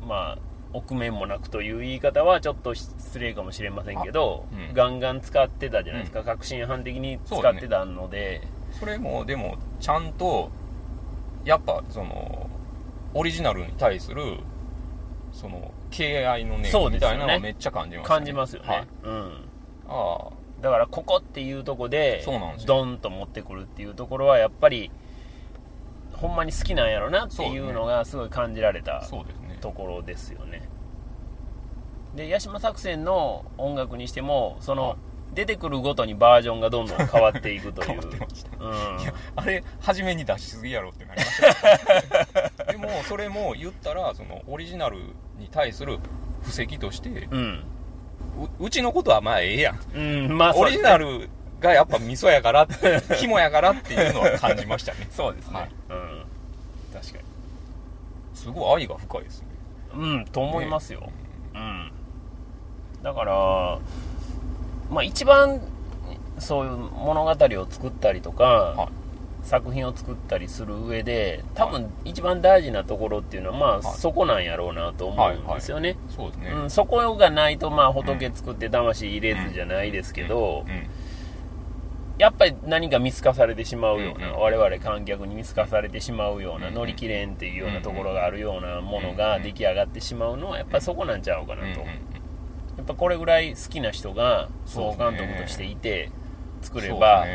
[0.08, 0.38] まあ
[0.74, 4.74] 臆面もなくという言い方はちょっと失礼かもしれませんけど、うん。
[4.74, 10.50] ガンガン使ってたじゃないですか、革新犯的に使ってたので、それもでもちゃんと
[11.44, 12.50] やっぱその
[13.14, 14.38] オリジナルに対する
[15.34, 19.46] その敬愛の念みたいなのはめっちゃ感じました、感じますよね、はい、うん。
[19.90, 20.30] あ
[20.62, 22.24] だからここっていうとこで
[22.66, 24.92] ドンと持ってくるっていうところはやっぱり
[26.14, 29.06] ほんまに好きなんやろなっていうのがすごい感じられあた。
[29.06, 29.40] そうです。
[29.40, 30.68] ねところですよね。
[32.16, 34.98] で八島作戦の音楽にしてもその、はい。
[35.34, 38.66] 出てくるごとにバージョンがどんどん変わっていくとい変うわってました。
[38.66, 39.02] うん。
[39.02, 41.42] いやあれ初めに出しすぎやろってなりまし
[42.66, 42.66] た。
[42.70, 44.98] でもそれも言ったらそのオリジナル
[45.38, 46.00] に対する
[46.44, 47.64] 布石としてうん、
[48.60, 49.80] ううちのことはまあええやん。
[49.96, 50.00] う
[50.34, 51.30] ん、まあオリジナルル
[51.62, 52.68] がやっぱ味噌やから
[53.18, 55.08] 肝やからっていうのは感じましたね。
[55.16, 55.70] そうですね、はい。
[55.90, 56.26] うん。
[56.94, 57.24] 確かに。
[58.34, 59.51] すごい愛が深いですね
[59.96, 61.10] うんと思いますよ、
[61.54, 61.92] うん。
[63.04, 63.80] だから
[64.90, 65.62] まあ一番
[66.40, 68.88] そういう物語を作ったりとか、はい。
[69.44, 73.98] 作品を作ったりする上で多分一番大事なところっていうのはまあ、はい。
[73.98, 80.88] そこなんやろうなと思うんですよね、そうですね、うん、そこがないとまあ仏作って魂入れずじゃないですけど、うん
[82.18, 84.40] やっぱり何か見透かされてしまうような、うんうん。
[84.42, 91.86] 我々観客に見透かされてしまうような、乗り切れんっていうようなところがあるようなものが出来上がってしまうのはやっぱりそこなんちゃうかなと、や
[92.84, 96.12] っぱこれぐらい好きな人が総監督としていて
[96.62, 97.32] 作ればそうで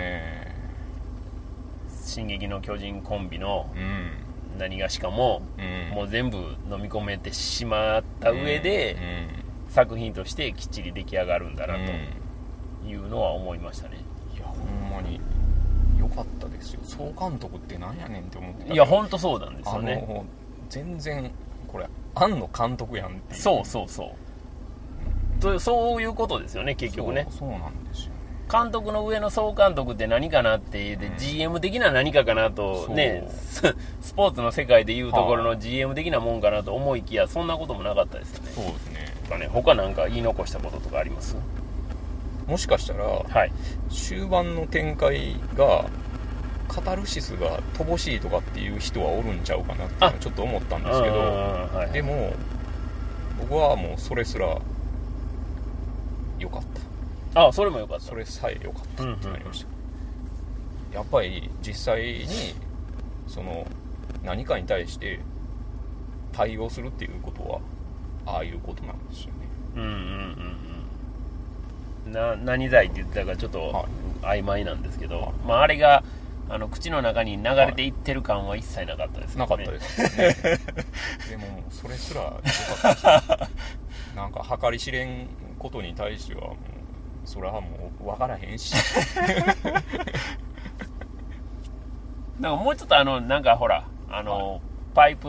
[1.91, 4.11] すね「進撃の巨人」コンビのうん。
[4.59, 5.95] 何がしかも、うん。
[5.95, 8.97] もう全部飲み込めてしまった上で、
[9.69, 13.99] 作品としてきっちり出来上がるんだなというのは思いましたね、
[16.16, 16.81] かったですよ。
[16.83, 20.05] 総監督ってなんやねんって思っていや本当そうなんですあよね。
[20.09, 20.24] の
[20.68, 21.31] 全然
[21.68, 25.40] これ庵野監督やんってそうそうそう。
[25.40, 27.26] とそういうことですよね結局ね。
[27.31, 28.16] そうなんですよね。
[28.50, 31.18] 監督の上の総監督って何かなってで、うん。
[31.18, 33.62] GM 的な何かかなとねス
[34.00, 38.50] スポーツの世界でいうところの GM 的なもんかなと思いきやそんなこともなかったですよね。
[38.55, 39.14] そうですね。
[39.24, 41.37] とかね他なんか言い残したこととかあります？
[42.46, 43.52] もしかしたらはい。
[43.90, 45.85] 終盤の展開が
[46.68, 51.92] カタルシスが乏しいとかっていう人はおるんちゃうかなっていうのはちょっと思ったんですけどうんうんうんはい。
[51.92, 52.33] でも
[53.40, 54.59] 僕はもうそれすら
[56.38, 56.62] 良かっ
[57.33, 57.46] た。
[57.48, 58.05] あそれもよかった。
[58.05, 59.64] それさえ良かったうんうんってなりまし
[60.92, 62.26] た、やっぱり実際に
[63.26, 63.66] その
[64.24, 65.20] 何かに対して
[66.33, 67.61] 対応するっていうことは
[68.26, 69.33] ああいうことなんですよね。
[69.76, 70.57] うんうんうん
[72.07, 72.12] うん。
[72.12, 73.87] な何罪って言ってたかちょっとはい。
[74.22, 75.33] 曖昧なんですけど、はい。
[75.46, 76.02] まあ、あれが
[76.49, 79.51] あの口の中に流れていってる感は一切なかったですよね。
[79.51, 80.59] なかったですね。
[81.31, 83.51] でもそれすら良かったです
[84.15, 85.29] なんか計り知れん
[85.59, 86.57] ことに対してはもう
[87.25, 88.75] それはもう分からへんし。
[92.41, 94.61] なんかもうちょっとあのなんかほらあの、
[94.95, 95.29] パイプ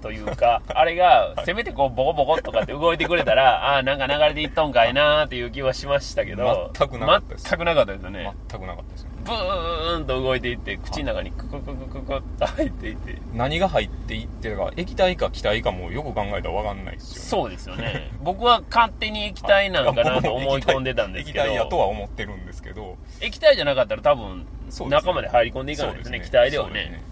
[0.00, 7.48] というかあれがせめてこうボコボコとかって動いてくれたらああーなんか流れていっとんかいなーっていう気はしましたけど全くなかったです。
[7.48, 8.34] 全くなかったですよね。
[8.48, 24.46] 全くなかったですよブーンと動いていって口の中にククククククッと入っていって何が入っていってるか液体か気体かもよく考えたら分かんないですよ、ね、そうですよね僕は勝手に液体なんかなと思い込んでたんですけど液体やとは思ってるんですけど液体じゃなかったら多分
[24.88, 27.02] 中まで入り込んでいかないですね気体ではそうね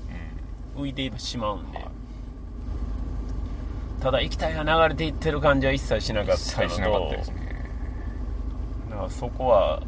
[0.77, 1.87] 浮いてしまうんで、はい
[4.01, 7.71] ただ液体が流れていってる感じは一切しなかったのと一切しなかったですね
[8.91, 9.83] だからそこは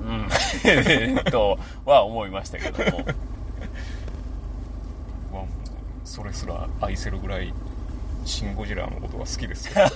[0.00, 0.28] うん。
[1.30, 3.04] とは思いましたけども
[5.30, 5.46] 僕は
[6.04, 7.52] それすら愛せるぐらい
[8.24, 9.86] シン・ゴジラのことが好きですよ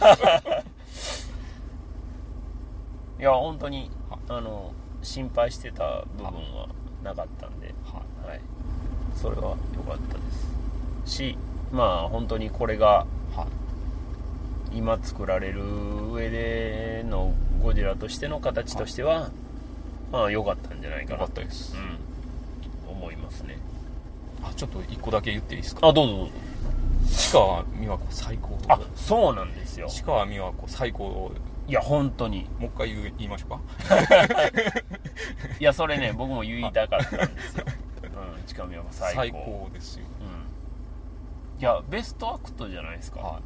[3.19, 3.91] いや本当に
[4.29, 6.69] あの心配してた部分は
[7.03, 7.59] なかったん。
[7.61, 8.41] で、ははい、
[9.15, 10.21] それは良かったで
[11.07, 11.37] すし
[11.73, 13.47] まあ本当にこれがは
[14.73, 15.63] い今作られる
[16.13, 19.31] 上でのゴジラとしての形としては、
[20.11, 21.75] まあ良かったんじゃないかよなかったです、
[22.87, 23.59] うん、思いますね。
[24.42, 25.87] あちょっと一個だけ言っていいですか？
[25.87, 26.33] あどうぞどうぞ。
[27.07, 28.59] 市川美和子最高。
[28.68, 29.88] あそうなんですよ。
[29.88, 31.31] 市川美和子最高。
[31.68, 32.46] いや本当に。
[32.59, 33.61] もう一回言う言いましょうか？
[35.61, 37.64] いやそれね僕も言いたかったんですよ、
[38.05, 39.16] うん、近見は最高。
[39.16, 40.07] 最高ですよ。
[40.20, 43.40] うん、いやベストアクトじゃないですか、は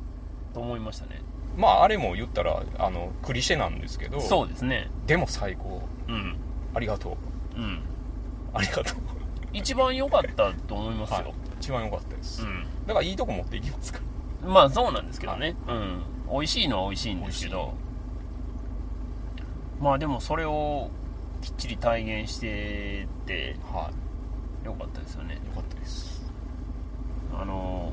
[0.54, 1.20] と思いましたね。
[1.56, 4.20] いまああれも言ったらあのクリシェなんですけど。
[4.20, 4.88] そうですね。
[5.06, 5.82] でも最高。
[6.08, 6.36] うん
[6.74, 7.16] ありがと
[7.56, 7.60] う。
[7.60, 7.80] うん。
[8.52, 8.96] ありがとう。
[9.52, 11.34] 一番良かったと思いますよ、はい。
[11.60, 12.66] 一番良かったです、うん。
[12.86, 14.00] だからいいとこ持っていきますか。
[14.44, 16.02] まあそうなんですけどね、うん。
[16.30, 17.72] 美味しいのは美味しいんですけど。
[19.80, 20.90] まあでもそれを
[21.42, 24.66] きっちり体現しててらはい。
[24.66, 25.38] よかったですよね。
[25.46, 26.24] 良かったです。
[27.38, 27.92] あの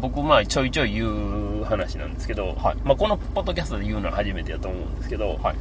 [0.00, 2.76] 僕まあちょいちょい言う話なんですけど、はい。
[2.84, 5.56] まあ、このポッドキャストで言うのは初めてだと思うんですけど、はい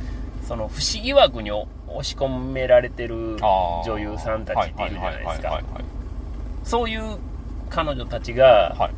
[0.52, 1.66] その不思議枠に押
[2.04, 3.38] し込められてる
[3.86, 5.62] 女優さんたちっているじゃないですか。
[6.66, 7.18] そういう
[7.70, 8.90] 彼女たちが、は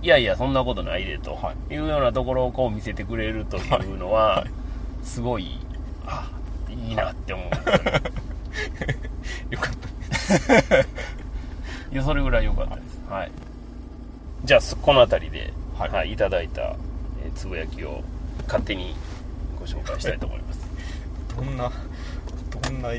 [0.00, 0.06] い。
[0.06, 1.74] いやいやそんなことないでと、、はい。
[1.74, 4.50] うようなところをこう見せてくれるというのは、はい。
[5.02, 5.58] すごい
[6.06, 6.30] あ
[6.70, 7.50] いいなって思う。
[7.50, 7.58] ね
[9.50, 9.74] よかっ
[10.68, 10.76] た。
[11.90, 13.00] いやそれぐらい良かったです。
[13.10, 13.32] はい。
[14.44, 16.76] じゃあそこの辺りで、ははいいい、ただいた、
[17.24, 18.04] えーつぶやきを
[18.46, 18.94] 勝手に
[19.58, 20.43] ご紹介したいと思います
[21.36, 21.70] どんな
[22.62, 22.90] どんな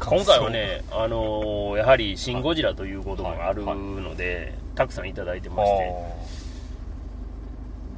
[0.00, 5.94] 今回はね、あのーやはり「シン・ゴジラ」ということもあるので、たくさんいただいてあまして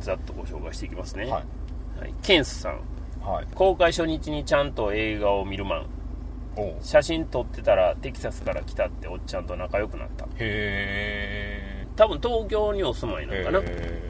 [0.00, 2.10] ざっとご紹介していきますね、ーははい。
[2.10, 2.80] い、ケンスさん。
[3.24, 3.46] はい。
[3.54, 5.86] 公開初日にちゃんと映画を見るマン
[6.82, 10.26] 写真撮ってたらテキサスから来たっておっちゃんと仲良くなった。
[10.38, 13.60] へ多分東京にお住まいなのかな。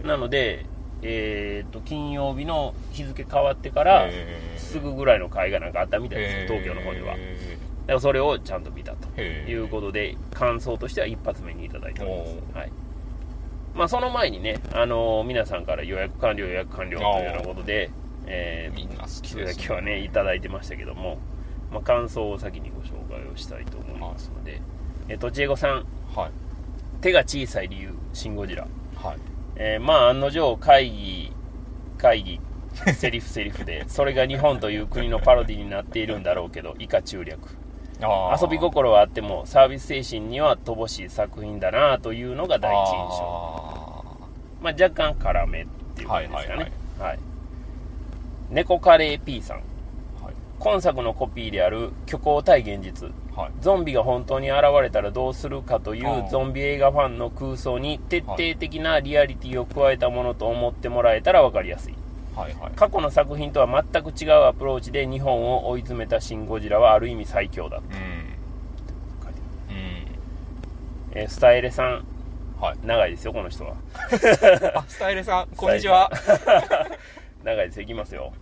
[0.08, 0.64] なので
[1.02, 4.08] えー、と金曜日の日付変わってから
[4.56, 7.16] すすぐぐらいの会がなんかあったみたいですよ東京の方では。
[7.16, 12.36] だからそれをちゃんと見たということで感想としては一発目にいただいております。
[12.54, 12.72] お、はい。
[13.74, 17.90] まあ、その前にね、あのー皆さんから予約完了予約完了というようなことで、
[18.26, 21.18] えーみんな好きですやきはねいただいてましたけども、
[21.72, 24.60] まあ、感想を先にご紹介をしたいと思いますので、
[25.08, 25.86] えーとちえごさん。
[26.14, 26.30] はい。
[27.00, 28.62] 手が小さい理由シン・ゴジラ。
[28.62, 28.81] はい
[29.56, 31.32] えーまあ案の定会議
[31.98, 32.40] 会議
[32.94, 37.38] セリフセリフで それが日本という国のパロディになっているんだろうけど以下中略。
[38.40, 44.04] 遊び心はあってもサービス精神には乏しい作品だなというのが第一印象。
[44.60, 46.72] まあ若干辛めっていう感じですかね。
[46.98, 47.08] はい。
[47.10, 47.18] はい。
[48.50, 49.58] 猫カレー P さん。
[49.58, 50.34] はい。
[50.58, 53.52] 今作のコピーである虚構対現実はい。
[53.60, 61.94] ゾンビが本当に現れたらどうするかというゾンビ映画ファンの空想に徹底的なリアリティを加えたものと思ってもらえたら分かりやすい。
[62.36, 62.72] はいはい。
[62.76, 67.84] 過去の作品とは全く違うアプローチで日本を追い詰めたシン・ゴジラはある意味最強だ、うん。
[67.84, 67.92] うん。
[71.14, 72.04] えースタイレさん。
[72.60, 72.78] はい。
[72.84, 73.74] 長いですよこの人は。
[74.74, 76.10] あスタイルさんこんにちは。
[77.44, 78.32] 長いですいきますよ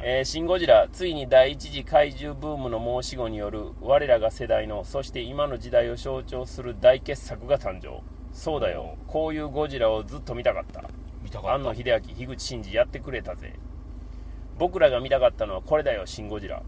[0.00, 8.00] えーシン・ゴジラついに第一次怪獣ブームの申し子による我らが世代のそして今の時代を象徴する大傑作が誕生。
[8.32, 8.96] そうだよ。
[9.06, 10.82] こういうゴジラをずっと見たかった。
[11.22, 11.54] 見たかった。
[11.54, 13.54] 庵野秀明樋口真嗣やってくれたぜ。
[14.58, 16.62] 僕らが見たかったのはこれだよシン・ゴジラ。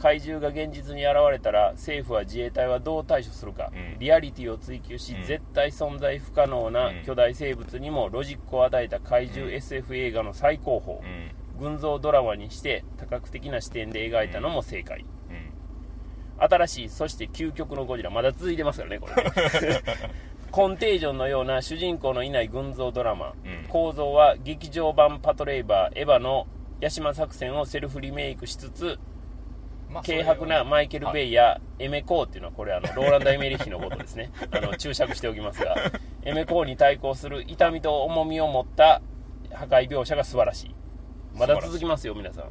[0.00, 3.98] 怪獣が現実に現れたら政府は自衛隊はどう対処するか、うん。
[3.98, 5.24] リアリティを追求し、うん。
[5.24, 7.02] 絶対存在不可能なうん。
[7.04, 9.54] 巨大生物にもロジックを与えた怪獣うん。
[9.54, 16.48] SF 映画の最高峰、うん群像ドラマにして多角的な視点で描いたのも正解、うん。
[16.48, 18.10] 新しいそして究極のゴジラ。
[18.10, 19.14] まだ続いてますからねこれ。
[19.24, 19.82] ね
[20.50, 23.68] コンテージョンのような主人公のいない群像ドラマ、うん。
[23.68, 26.46] 構造は劇場版パトレイバーエヴァの
[26.80, 28.98] ヤシマ作戦をセルフリメイクしつつ
[29.90, 34.30] まあ軽薄なマイケル・ベイやエメコーっていうのはこれあのローランド・エメリッヒのことですね。
[34.50, 35.74] あの注釈しておきますが
[36.22, 39.00] エメコーに対抗する痛みと重みを持った
[39.52, 40.74] 破壊描写が素晴らしい
[41.38, 42.44] まだ続きますよ皆さん。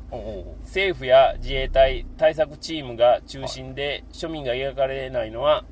[0.62, 5.66] 政府や自衛隊対策チームが中心で庶民が描かれないのは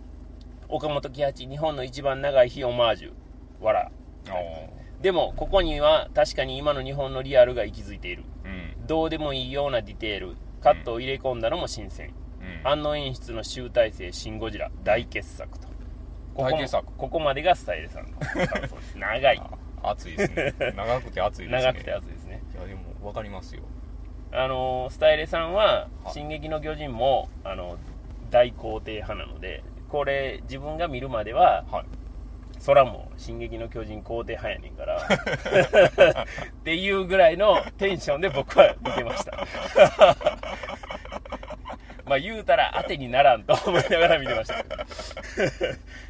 [0.67, 3.63] 岡本喜八日本の一番長い日オマージュ。
[3.63, 3.91] わら。
[4.29, 8.23] おでもここには確かに今の日本のリアルが息づいている。
[8.43, 8.51] うう
[8.83, 8.87] ん。
[8.87, 12.67] どうでもいいようなディテールカットを入れ込んだのも新鮮、うん。
[12.67, 15.67] 安野演出の集大成「シン・ゴジラ」大傑作と。
[16.33, 16.85] ここ大傑作。
[16.97, 18.11] ここまでがスタイルさんの
[18.95, 19.37] 長い。
[19.37, 20.53] あ熱いですね。
[20.75, 21.61] 長くて熱いですね。
[21.63, 22.14] 長くて熱い
[23.05, 23.61] 分かりますよ。
[24.31, 26.13] あのスタイレさんは「はい。
[26.13, 27.77] 進撃の巨人も」あの
[28.31, 31.85] 大肯定派なのでこれ自分が見るまでははい。
[32.59, 34.97] そらもう「進撃の巨人」肯定派やねんから
[36.25, 36.27] っ
[36.63, 39.37] ていうぐらいのテンションで僕は見てました。
[42.05, 44.63] まあ言うたら当てにならんと思いながら見てました。
[44.63, 44.75] け ど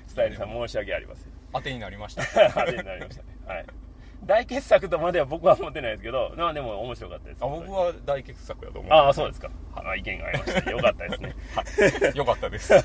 [0.08, 1.32] スタイルさん申し訳ありません。
[1.54, 2.24] 当てになりました。
[2.52, 3.30] 当てになりましたね。
[3.48, 3.66] はい
[4.26, 7.38] 大傑作とまでは僕は思ってないですけどまあでも面白かったです。
[7.42, 8.92] あ僕は大傑作やと思う。
[8.92, 9.50] ああそうですか。
[9.76, 11.36] あ意見が合いましたよかったですね。
[12.16, 12.74] よかったです。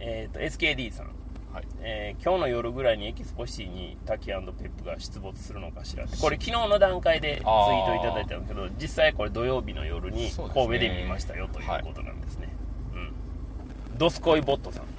[0.00, 1.06] えっと SKD さん。
[1.52, 1.64] はい。
[1.82, 6.16] えー今日の夜ぐらいにエキスポシティに滝ペップが出没するのかしらって。
[6.16, 12.48] これ昨日の段階でツイートいただいたんですけど実際これ土曜日の夜に神戸で見ましたよということなんですね。
[12.94, 13.98] うん。
[13.98, 14.93] ドスコイボットさん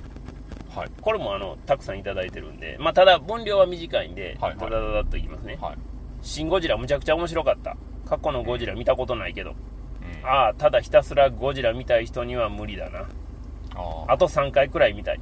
[0.76, 0.92] はい。
[1.02, 4.60] これもあのたくさんいただいてるんでまあただ分量は短いんではいはい。
[4.60, 5.58] ダダダダッと言いますね。
[5.62, 5.78] はい
[6.22, 7.78] 「シン・ゴジラ」むちゃくちゃ面白かった。
[8.06, 9.56] 過去のゴジラ見たことないけど、うん。
[10.28, 13.08] ああただひたすらゴジラ見たい人には無理だな。
[13.76, 15.20] ああと3回くらい見たい。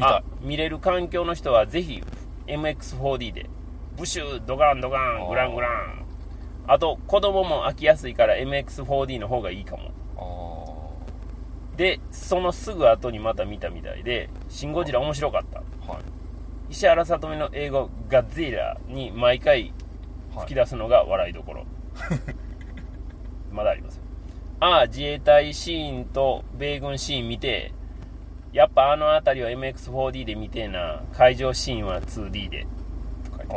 [0.00, 2.02] あ見れる環境の人はぜひ
[2.46, 3.46] MX4D で
[3.96, 6.04] ブシュードガンドガングラングラン。
[6.66, 9.84] あと子供も飽きやすいから MX4D の方がいいかも。
[9.84, 9.90] あ
[11.78, 15.60] でそのすぐ後にまた見たみたいで「シン・ゴジラ」面白かった。
[15.60, 16.02] あはい。
[16.70, 19.72] 石原さとみの英語「ガッゼラ」に毎回
[20.34, 20.46] はい。
[20.46, 21.64] 吹き出すのが笑いどころ、
[23.50, 24.00] まだあります
[24.60, 27.72] ああ自衛隊シーンと米軍シーン見て
[28.52, 31.02] やっぱあの辺りは MX4D で見てえな。
[31.12, 32.66] 会場シーンは 2D で
[33.24, 33.48] とあます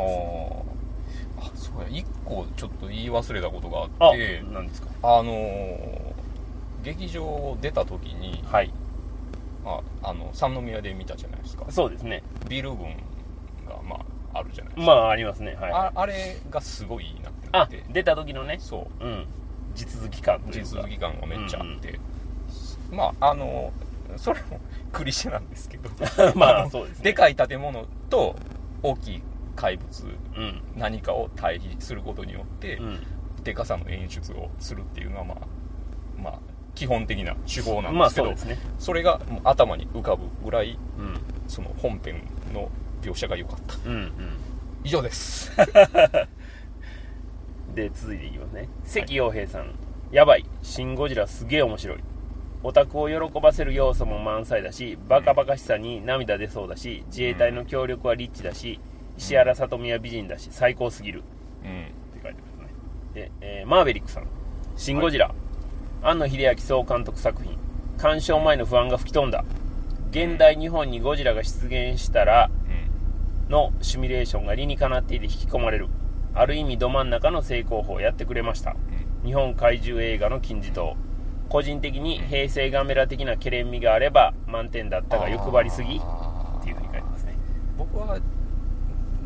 [1.40, 1.88] ああそうや。
[1.90, 4.90] 一個ちょっと言い忘れたことがああって何ですか？
[5.02, 6.01] あのー
[6.84, 8.72] 劇場出た時にはい。
[9.64, 11.66] ああの三宮で見たじゃないですか。
[11.70, 12.24] そうですね。
[12.50, 12.80] ビル群
[13.68, 15.56] がまああるじゃないですまか、あありますね。
[15.56, 15.72] はい。
[15.72, 17.84] ああれがすごいいいなってあなって。
[17.92, 18.58] 出た時のね。
[18.60, 19.04] そう。
[19.04, 19.26] うん。
[19.76, 22.00] 地続き感地続き感がめっちゃあって、
[22.92, 23.72] まああの
[24.18, 24.60] それも
[24.92, 25.90] クリシェなんですけど。
[26.36, 27.04] まあのそうですね。
[27.04, 28.36] でかい建物と
[28.82, 29.24] 大きい
[29.56, 30.62] 怪物うん。
[30.76, 33.00] 何かを対比することによって、うん。
[33.44, 35.38] でかさの演出をするっていうのはまあ
[36.22, 36.40] まあ
[36.76, 38.58] 基本的な手法なんまですけど、あそね。
[38.80, 41.20] それが頭に浮かぶぐらいうん。
[41.48, 42.70] その本編の
[43.02, 43.76] 描写が良かった。
[43.90, 44.12] うんうん。
[44.84, 45.52] 以上です。
[47.76, 48.68] で続いていきますね。
[48.86, 49.74] 関陽平さん、
[50.12, 51.98] やばい「シン・ゴジラ」すげえ面白い。
[52.64, 58.80] オタクを喜ばせる要素も満載だしバカバカしさに涙出そうだし自衛隊の協力はリッチだし
[59.18, 61.24] 石原さとみは美人だし最高すぎる。
[61.64, 61.72] うん。
[61.72, 61.92] って
[62.24, 62.68] 書いてますね。
[63.14, 64.28] で、えーマーベリックさん
[64.78, 65.34] 「シン・ゴジラ」
[66.04, 67.56] 庵野秀明総監督作品。
[68.00, 69.46] 鑑賞前の不安が吹き飛んだ。
[70.10, 72.50] 現代日本にゴジラが出現したら
[73.48, 75.90] うんのシミュレーションが理にかなっていて引き込まれる。
[76.34, 78.76] ある意味ど真ん中の成功法をやってくれました。
[79.24, 80.98] 日本怪獣映画の金字塔。
[81.50, 87.36] 個人的に平成ガメラ的なケレン味があれば満点だったが欲張りすぎっていうふうに書いてますね。
[87.78, 88.18] 僕は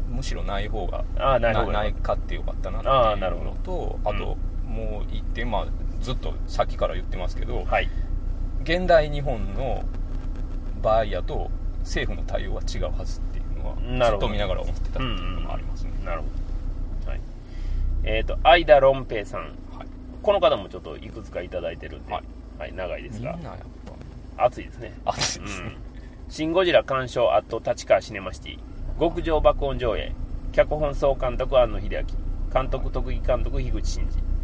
[0.10, 3.50] むしろない方がああなるほどないかってよかったなってあーなるほど。
[3.50, 5.68] いうのとあと、もう一点まあ
[6.06, 7.90] ずっとさっきから言ってますけど、はい。
[8.64, 9.84] 現代日本の
[10.84, 16.28] 場合やと政府の対応は違うはずっていうのはずっと見ながら思ってたっていうのもありますね、なるほ
[17.06, 17.10] ど。
[17.10, 17.22] はい。
[18.04, 19.42] えっ、と相田ロンペイさん。
[19.42, 19.88] はい。
[20.22, 22.22] この方もちょっといくつかいただいてるんで、は
[22.60, 23.34] はいい長いですが。
[23.34, 23.60] みんなやっ
[24.38, 24.94] 熱いですね。
[25.04, 25.70] ぱ熱いですね。
[26.28, 28.60] うん、シン・ゴジラ鑑賞アット立川シネマシティ。
[29.00, 30.14] 極上爆音上映。
[30.52, 32.54] 脚本総監督庵野秀明。
[32.54, 34.18] 監督特技監督樋口真嗣。
[34.18, 34.35] はい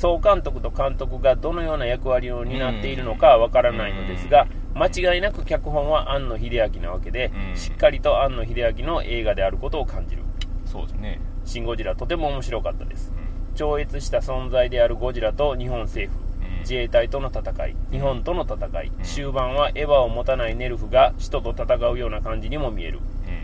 [0.00, 7.56] 総監督と監督がどのような役割を担っているのかはわからないのですが間違いなく脚本は庵野秀明なわけでうん。
[7.58, 10.22] しっかりと庵野秀明の映画であることを感じる。
[10.64, 13.12] そうですね、「シン・ゴジラ」とても面白かったです。
[13.14, 13.54] うん。
[13.56, 16.60] 超越した存在であるゴジラと日本政府うん。
[16.60, 23.00] 自衛隊との戦い日本との戦い終盤はエヴァを持たないネルフが使徒と戦うような感じにも見える。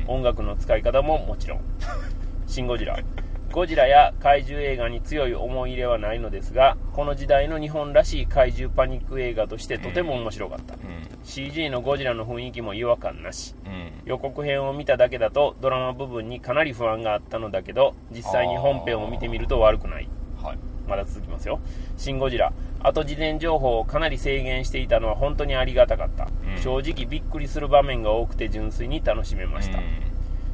[0.07, 0.15] うん。
[0.15, 1.61] 音楽の使い方ももちろん
[2.49, 2.99] 「シン・ゴジラ」
[3.57, 10.81] ゴジラや怪獣映画に強い思い入れはないのですがこの時代の日本らしい怪獣パニック映画としてとても面白かった、うん。
[11.25, 13.55] CG のゴジラの雰囲気も違和感なし。
[13.65, 13.93] うん。
[14.05, 20.09] 予告編を見ただけだとドラマ部分にかなり不安があったのだけど実際に本編を見てみると悪くない。
[20.43, 20.59] はい。
[20.87, 21.59] まだ続きますよ
[21.97, 26.63] 「シン・ゴジラ」あと事前情報をかなり制限していたのは本当にありがたかった、うん。
[26.63, 29.85] 正直びっくりする場面が多くて純粋に楽しめました、うん。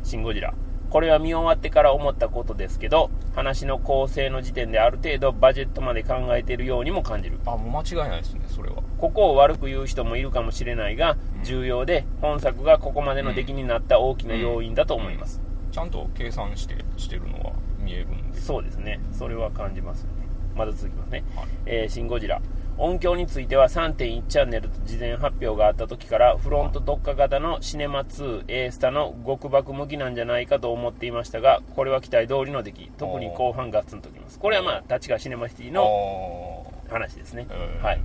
[0.04, 0.54] シン・ゴジラ
[0.92, 7.40] これは見終わってから思ったことですけど話の構成の時点である程度バジェットまで考えているようにも感じる。
[7.46, 8.82] あもう間違いないですねそれは。
[8.98, 11.44] ここを悪く言う人もいるかもしれないが、うん。
[11.44, 15.40] 重要で本作がここまでの出来になった大きな要因だと思います、
[15.70, 15.90] ちゃん。
[15.90, 22.40] と計算してしてるのは見えるんでそうですねそれは感じますよねまだ続きますねはいえーシン・ゴジラ
[22.78, 34.38] 音響については3.1チャンネルと事前発表があった時からフロント特化型のシネマ 2A スタの極爆向きなんじゃないかと思っていましたがこれは期待通りの出来特に後半ガツンときます。
[34.38, 37.46] これはまあ立川シネマシティのあ話ですね。
[37.50, 38.00] えーはい。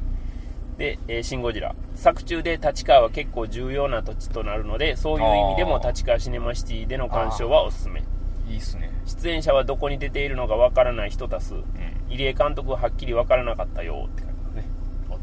[0.77, 1.73] で、えーシン・ゴジラ。
[1.95, 8.01] 作中で立川は結構重要な土地となるのでそういう意味でも立川シネマシティでの鑑賞はおすすめ。
[8.01, 8.91] ーいいっすね。
[9.05, 11.55] 出演者はどこに出ているのかわからない人多数。
[11.55, 11.63] うん。
[12.09, 14.26] 入江監督ははっきりわからなかったよって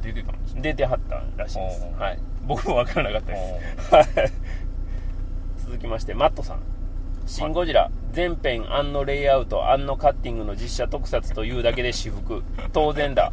[0.05, 0.61] 出てたんですね。
[0.61, 1.87] 出てはったらしいです。
[1.99, 2.19] はい。
[2.47, 3.95] 僕もわからなかったです。
[3.95, 4.33] はい。
[5.65, 6.61] 続きましてマットさん
[7.27, 13.33] 「シン・ゴジラ」全編案のレイアウト案のカッティングの実写特撮というだけで私服当然だ。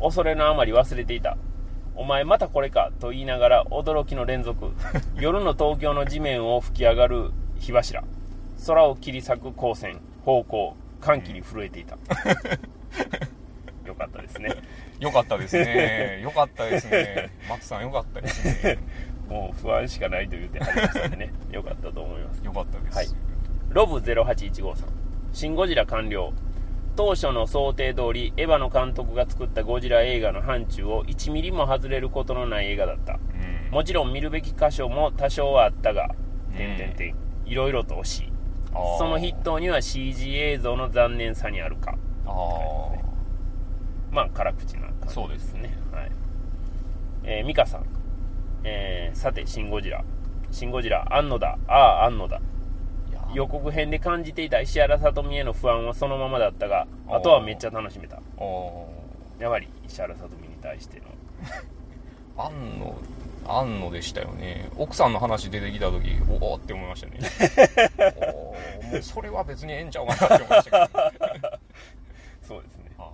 [0.00, 1.36] 恐れのあまり忘れていた。
[1.94, 4.72] お前またこれかと言いながら驚きの連続。
[5.16, 8.02] 夜の東京の地面を吹き上がる火柱。
[8.66, 11.96] 空を切り裂く光線方向歓喜に震えていた。
[13.86, 14.50] よかったですね
[15.00, 16.20] よかったですね。
[16.22, 17.30] よかったですね。
[17.48, 18.78] 松さんよかったですね。
[19.28, 21.32] もう不安しかないと言ってはりましたんでね。
[21.50, 22.38] よかったと思います。
[22.44, 23.06] よかったです、はい。
[23.70, 24.74] ロブ08153
[25.32, 26.32] シン・ゴジラ完了。
[26.94, 33.14] 当初の想定通りエヴァの監督が作ったゴジラ映画の範疇を1ミリも外れることのない映画だった。
[33.14, 33.16] う
[33.68, 33.70] ん。
[33.70, 36.14] もちろん見るべき箇所も多少はあったが
[36.50, 38.32] うん点々点いろいろと惜しい。
[38.98, 41.96] その筆頭には CG 映像の残念さにあるか。
[42.26, 43.06] ああ
[44.10, 45.76] まあ辛口な感じそうですね。
[45.92, 46.10] はい。
[47.24, 47.86] えー、ミカさん、
[48.64, 50.04] えーさてシン・ゴジラ。
[50.52, 51.58] シン・ゴジラ安野だ。
[51.68, 52.40] ああ安野だ。
[53.10, 58.20] いや予告編で感じていた石原さとみへの不安はそのままだったがあとはめっちゃ楽しめた。
[59.38, 61.06] やはり石原さとみに対しての。
[62.38, 62.96] あんの
[63.48, 64.68] あんのでしたよね。
[64.76, 67.20] 奥さんの話出てきた時おおって思いましたね。
[68.92, 70.92] もうそれは別にええんちゃうかなって思いましたけ
[71.40, 71.58] ど
[72.42, 73.10] そうですねあ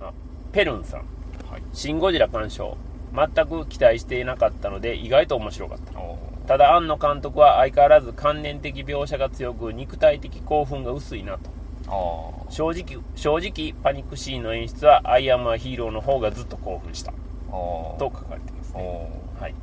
[0.00, 0.12] うんあ
[0.58, 1.02] ペルンさん。
[1.02, 2.76] ーはい「シン・ゴジラ」鑑賞。
[3.14, 5.96] 全く期待していなかったので意外と面白かった。
[6.00, 12.44] おただ庵野監督は相変わらず観念的描写が強く肉体的興奮が薄いなと。
[12.50, 17.12] 正直正直パニックシーンの演出は「アイアム・ア・ヒーロー」の方がずっと興奮した。
[17.12, 17.16] と
[18.00, 19.42] 書かれてますおねー。
[19.42, 19.54] はい。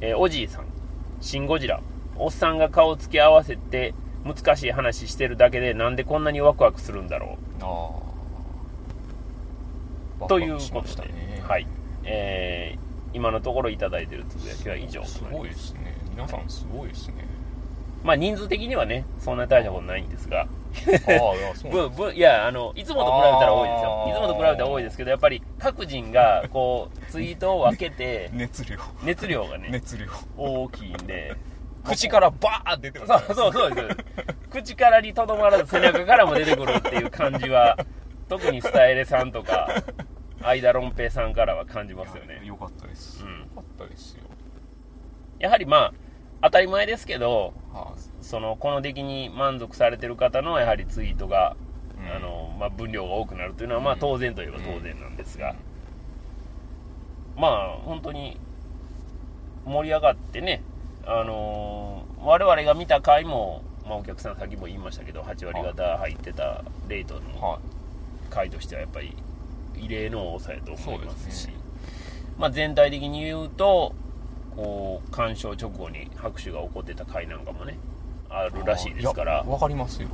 [0.00, 0.64] えーおじいさん、
[1.20, 1.80] シン・ゴジラ。
[2.16, 3.92] おっさんが顔つき合わせて
[4.24, 8.07] 難しい話してるだけでなんでこんなにワクワクするんだろあう。
[10.26, 11.42] ーということで、ね。
[11.46, 11.66] はい。
[12.04, 15.22] えー今のところいただいてるつぶやきは以上す。
[15.30, 15.96] ごいですね。
[16.10, 17.26] 皆さんすごいですね。
[18.04, 20.46] まあ人数的にはね、そんな大したことないんですが、
[22.14, 24.06] いや あの、いつもと比べたら多いですよ。
[24.08, 28.78] いつもと比べたら多いですけど、やっぱり各人が、こう、 ツイートを分けて、熱量。
[29.02, 30.06] 熱量がね、熱量。
[30.36, 31.34] 大きいんで、
[31.84, 33.96] 口からバーッ出てますそうそうそうです。
[34.50, 37.76] 口からにとどまらず背中からも出てくるっていう感じは、
[38.28, 39.82] 特にスタイレさんとか、
[40.42, 42.42] 相田論平さんからは感じますよね。
[42.44, 43.40] よかったです、うん。
[43.40, 44.24] よかったですよ。
[45.38, 45.94] やはりまあ、
[46.42, 51.56] 当たり前ですけど、はその、この出来に満足されてる方のやはりツイートが、
[51.98, 52.16] うん。
[52.16, 54.00] あの、まあ分量が多くなるというのは、まあうん。
[54.00, 55.56] 当然といえば当然なんですが、
[57.36, 58.36] まあ本当に
[59.64, 60.62] 盛り上がってね、
[61.06, 67.60] あのー我々が見た回も、まあ、お客さんさっきも言いましたけど8割方入ってたレイトのは
[68.38, 69.16] 回としてはやっぱり
[69.76, 71.46] 異例の多さやと思いますし。
[71.48, 71.54] ね。
[72.38, 73.94] まあ、全体的に言うと
[74.54, 77.76] こう鑑賞直後に拍手が起こってた回なんかもね
[78.30, 79.32] あるらしいですから。
[79.38, 80.08] やわかりますよ。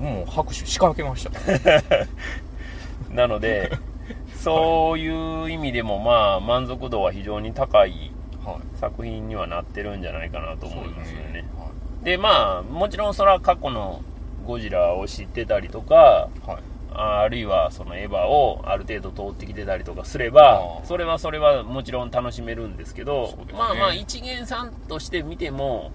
[0.00, 0.04] うん。
[0.04, 2.06] もう拍手仕掛けました。
[3.14, 3.70] なので
[4.34, 8.10] そういう意味でもまあ満足度は非常に高い
[8.44, 8.78] はい。
[8.78, 11.44] 作品にはなってるんじゃないかなと思いますよね。
[11.56, 11.68] は
[12.02, 14.02] でまあもちろんそれは過去の
[14.44, 23.52] ゴジラを知ってたりとかい、はいああるいはそのエヴァをある程度通ってきてたりとかすればそれはそれはもちろん楽しめるんですけどね。
[23.52, 25.92] まあまあ一元さんとして見ても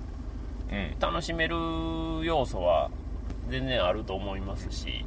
[0.71, 0.99] うん。
[0.99, 1.55] 楽しめる
[2.23, 2.89] 要素は
[3.49, 5.05] 全然あると思いますし。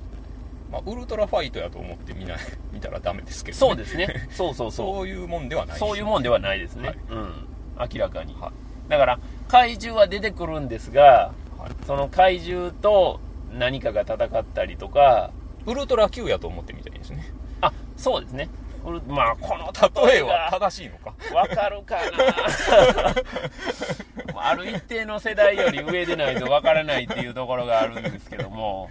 [0.71, 2.39] まあ、ウルトラファイトやと思って見ない
[2.73, 4.29] 見たらダメですけど、そうですね。
[4.31, 4.87] そうそうそう。
[4.97, 6.99] そういうもんではないそういうもんではないですね、はい。
[7.11, 7.49] うん。
[7.95, 8.91] 明らかに、はい。
[8.91, 9.19] だから
[9.49, 11.71] 怪獣は出てくるんですがはい。
[11.87, 13.21] その怪獣と
[13.53, 15.31] 何かが戦ったりとか
[15.67, 17.33] ウルトラ Q やと思ってみたいですね。
[17.61, 18.49] あそうですね。
[19.07, 19.73] まあこの
[20.07, 21.15] 例えはが正しいのか。
[21.35, 22.11] わかるかな。
[24.51, 28.91] ある一定の世代より上でないとわからないっていうところがあるんですけども。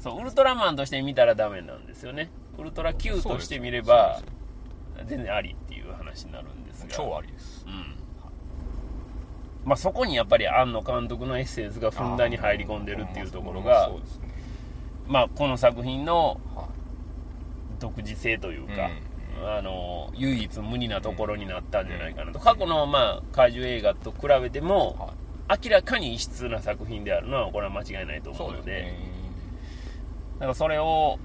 [0.00, 2.30] そうウルトラマンとして見たらダメなんですよね。
[2.56, 4.20] ウルトラ Q として見れば
[5.04, 6.94] 全然ありっていう話になるんですが。
[6.94, 7.64] 超ありです。
[7.66, 7.94] うん。
[9.64, 14.27] まあ、そこにやっぱり庵野監督のエッセンスがふんだんに入り込んでるっていうところがそうですね
[15.08, 16.68] まあ、この作品のは
[17.80, 18.90] 独自性というか、
[19.42, 25.14] うあの唯一無二なところになったんじゃないかなと、過去の、まあ、怪獣映画と比べていもは
[25.62, 28.94] 明らかに異質な作品であるのはこれは間違いないとい思うので
[30.38, 31.18] なんかそれを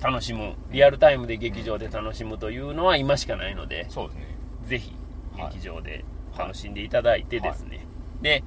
[0.00, 4.26] 楽しむリアルタイムで劇場で楽しむというのは今しかないので、そうですね。
[4.66, 4.92] ぜひ
[5.38, 5.52] はい。
[5.54, 6.04] 劇場で
[6.36, 7.86] 楽しんでいただいてですね、
[8.20, 8.44] で、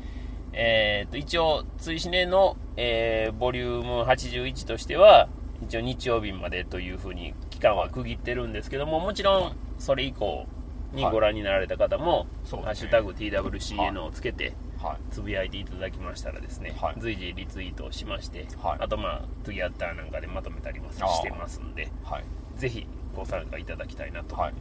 [0.60, 5.30] えーと一応追試年の、えーボリューム81としては
[5.62, 10.48] 一応日曜日までというふうに期間は区切ってるんですけどももちろんそれ以降
[10.94, 12.64] にご覧になられた方も「そうですね。
[12.66, 14.98] ハッシュタグ #TWCN」をつけてはい。
[15.12, 16.96] つぶやいていただきましたらですね、はい。
[17.00, 18.78] 随時リツイートをしまして、はい。
[18.80, 21.08] あとまあトゥギャッターなんかでまとめたりもあー。
[21.14, 22.24] してますんではい。
[22.56, 24.54] ぜひご参加いただきたいなとはい。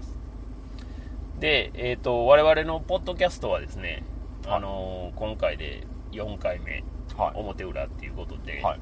[1.39, 4.03] で、えっ、と、我々のポッドキャストはですね、はい
[4.47, 6.85] あのー今回で4回目、
[7.17, 7.39] はい。
[7.39, 8.81] 表裏っていうことで、はい。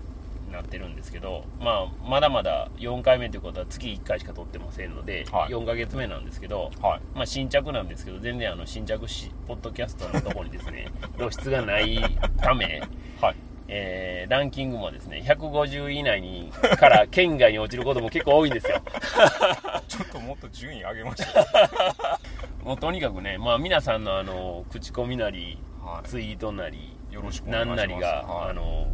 [0.53, 5.53] なってるんですけど、まあ、まだまだ4回目ということは月1回しか撮ってませんので、はい。
[5.53, 7.01] 4ヶ月目なんですけど、はい。
[7.15, 10.89] まあ、新着なんですけど、全然あの新着し、ポッドキャストのところにですね、
[11.19, 11.99] 露出がない
[12.41, 12.83] ため、
[13.21, 13.37] はい。
[13.67, 18.81] えーランキングもですね、150位以内にから県外に落ちることも結構多いんですよ。
[19.87, 22.19] ちょっともっと順位上げました
[22.65, 26.09] もうとにかくね、まあ皆さんのあの、口コミなり、はい。
[26.09, 27.79] ツイートなり、よろしくお願いします。
[27.79, 28.51] なんなりが、はい。
[28.51, 28.87] あの、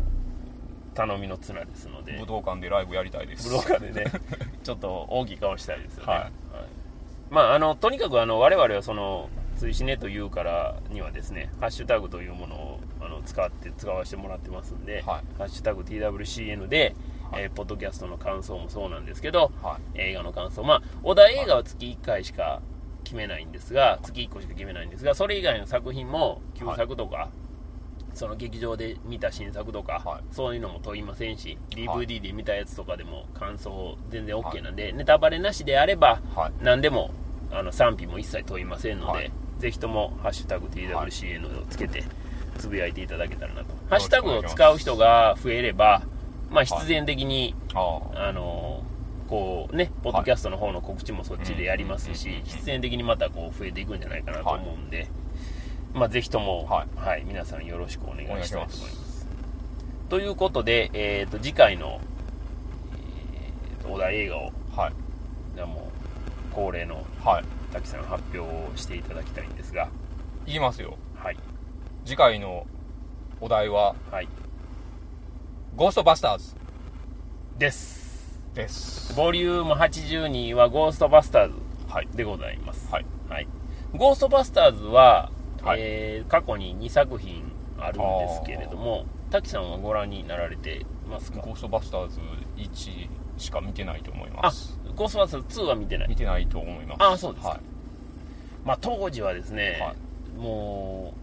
[0.94, 3.48] 頼みの綱ですので、武道館でライブやりたいです。
[3.48, 4.10] 武道館でね、
[4.64, 6.12] ちょっと大きい顔したいですよね。
[6.12, 6.22] はい。
[6.22, 6.30] はい。
[7.30, 15.04] まあ、あの、とにかくあの、我々はその、追試ねというからにはですね、ハッシュタグというものをあの使って、使わせてもらってますんで、はい。
[15.38, 16.96] ハッシュタグ TWCN で、
[17.30, 17.42] はい。
[17.42, 20.00] えーポッドキャストの感想もそうなんですけど、はい。
[20.00, 22.60] 映画の感想、まあ、お題映画は月1回しか
[23.10, 27.28] 決めないんですが、月1個しか決めないんですが、それ以外の作品も、旧作とか、
[28.14, 30.22] その劇場で見た新作とか、はい。
[30.30, 32.06] そういうのも問いませんし、はい。
[32.06, 36.52] DVD で見たやつとかでも感想全然 OK なんで、ネタバレなしであれば、はい。
[36.62, 37.10] 何でも
[37.50, 39.32] あの賛否も一切問いませんので、はい。
[39.58, 42.04] ぜひとも「ハッシュタグ #TWCN」をつけて
[42.58, 46.02] つぶやいていただけたらなと、ハッシュタグを使う人が増えれば、
[46.48, 48.82] まあ、必然的に、あの
[49.30, 55.08] こうね、ポッドキャストの方の告知もそっちでやりますし、必然的にまたこう増えていくんじゃないかなと思うんで、
[55.94, 59.26] まあ、ぜひとも、ははいい皆さんよろしくお願いしたいと思います。
[60.08, 62.00] ということで、えー、と次回の、
[63.32, 64.92] えーとお題映画をはい。
[65.54, 65.90] じゃあも
[66.50, 67.44] う恒例のはい。
[67.72, 69.88] 滝さん発表をしていただきたいんですが、
[70.46, 70.98] 言いますよ。
[71.14, 71.36] はい、
[72.04, 72.66] 次回の
[73.40, 74.28] お題ははい、
[75.76, 76.56] 「ゴーストバスターズ
[77.58, 78.00] です。」
[78.54, 79.14] です。
[79.14, 81.54] ボリューム82はゴーストバスターズ
[81.88, 82.08] はい。
[82.14, 82.88] でございます。
[82.92, 83.06] はい。
[83.28, 83.48] はい、
[83.96, 85.30] ゴーストバスターズは、
[85.62, 85.78] はい。
[85.80, 87.44] えー過去に2作品
[87.78, 91.40] あるんですけれども、滝さんはご覧になられてますか？
[91.40, 92.20] ゴーストバスターズ
[92.56, 94.78] 1しか見てないと思います。
[94.96, 96.08] ゴーストバスターズ2は見てない。
[96.08, 97.02] 見てないと思います。
[97.02, 97.50] あそうですか。
[97.50, 97.60] はい。
[98.64, 99.94] まあ、当時はですね、は
[100.38, 101.14] も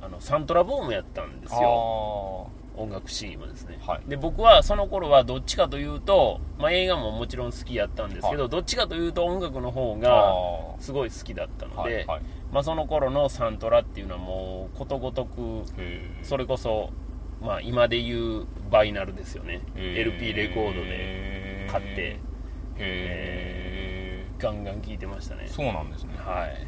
[0.00, 2.50] うあのサントラブームやったんですよ。
[2.76, 4.08] 音楽シーンもですね、はい。
[4.08, 10.82] で僕はその頃はどっちかというと、まあ、映画ももちろん好きやったんですけど、はどっちかというと音楽の方あがー。
[10.82, 12.22] すごい好きだったので、はいはい。
[12.52, 15.62] まあ、その頃のサントラっていうのはもうことごとく
[16.22, 16.90] それこそ、
[17.40, 22.18] まあ、今で言うバイナルですよね、LP レコードで買って
[22.78, 25.44] へガンガン聴いてましたね。
[25.46, 26.14] ーそうなんですね。
[26.18, 26.66] はい。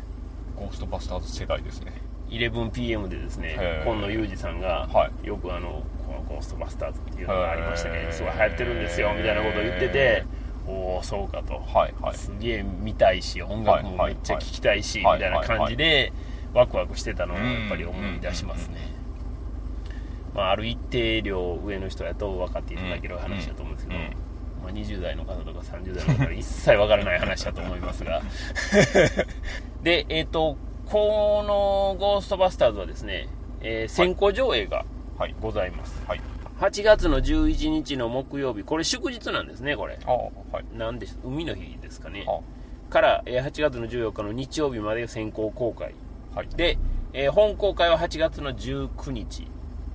[0.56, 1.92] ゴーストバスターズ世代ですね。
[2.28, 10.24] 11PM でですね今野裕二さんが、はよくあのこのゴーストバスターズっていうのがありましたけどすごい流行ってるんですよみたいなことを言ってて
[10.66, 12.16] おおそうかと、はいはい。
[12.16, 16.12] すげえ見たいし音楽もめっちゃ聴きたいし、はいみたいな感じで
[16.52, 18.76] ワクワクしてたのをやっぱり思い出しますね、
[20.34, 23.98] まあ、ある一定量上の人やと分かっていただける話だと思うんですけど、
[24.62, 28.22] まあ、20代の方とか30代の方は一切分からない話だと思いますが。
[29.82, 30.56] でえっ、と
[30.86, 33.28] この「ゴーストバスターズ」はですね、
[33.60, 34.86] えー先行上映がはい
[35.40, 36.02] ございます。
[36.06, 36.20] はい。
[36.60, 38.62] 8月の11日の木曜日。
[38.62, 39.98] これ祝日なんですねこれ。
[40.06, 40.76] あはい。
[40.76, 42.24] なんで海の日ですかね。
[42.28, 42.40] あ
[42.92, 45.94] からえー8月の14日の日曜日まで先行公開。
[46.34, 46.48] はい。
[46.56, 46.78] で、
[47.12, 49.46] えー本公開は8月の19日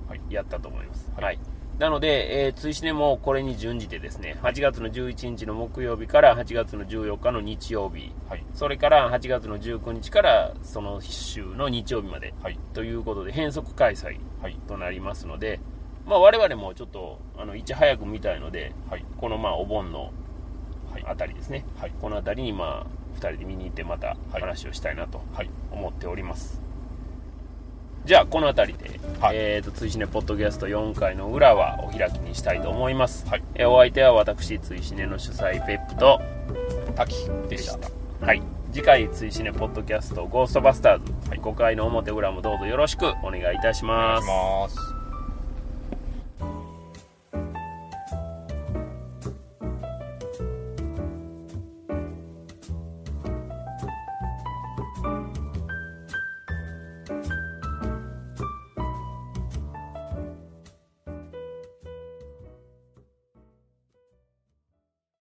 [0.08, 0.20] はい。
[0.30, 1.10] やったと思います。
[1.16, 1.24] はい。
[1.24, 1.38] はい。
[1.82, 8.44] なので、えー、追試ねもこれに準じてですね、8月の11日の木曜日から8月の14日の日曜日、はい。
[8.54, 12.58] それから8月の19日からその週の日曜日まではい。
[12.72, 14.56] ということで、変則開催はい。
[14.68, 15.58] となりますので、
[16.06, 19.04] まあ我々もちょっと、あの、いち早く見たいので、はい。
[19.16, 20.12] このまあお盆の
[20.92, 21.04] はい。
[21.04, 21.92] あたりですね、はい。
[22.00, 25.50] このあたりにまあ2人で見に行ってまた話をしたいなとはい。
[25.72, 26.61] 思っております。
[28.04, 29.36] じゃあ、この辺りで、はい。
[29.36, 33.26] えーと、追試ねポッドキャスト4回の裏はお開きにしたいと思います。
[33.28, 33.42] はい。
[33.54, 36.20] えーお相手は私、追試ねの主催ペップと、
[36.96, 37.14] 滝
[37.48, 38.26] でした。
[38.26, 38.42] はい。
[38.72, 43.84] 次回、追試ねポッドキャストゴーストバスターズ、5回の表裏もどうぞよろしくお願いいたし。
[43.84, 44.20] ま
[44.68, 44.91] す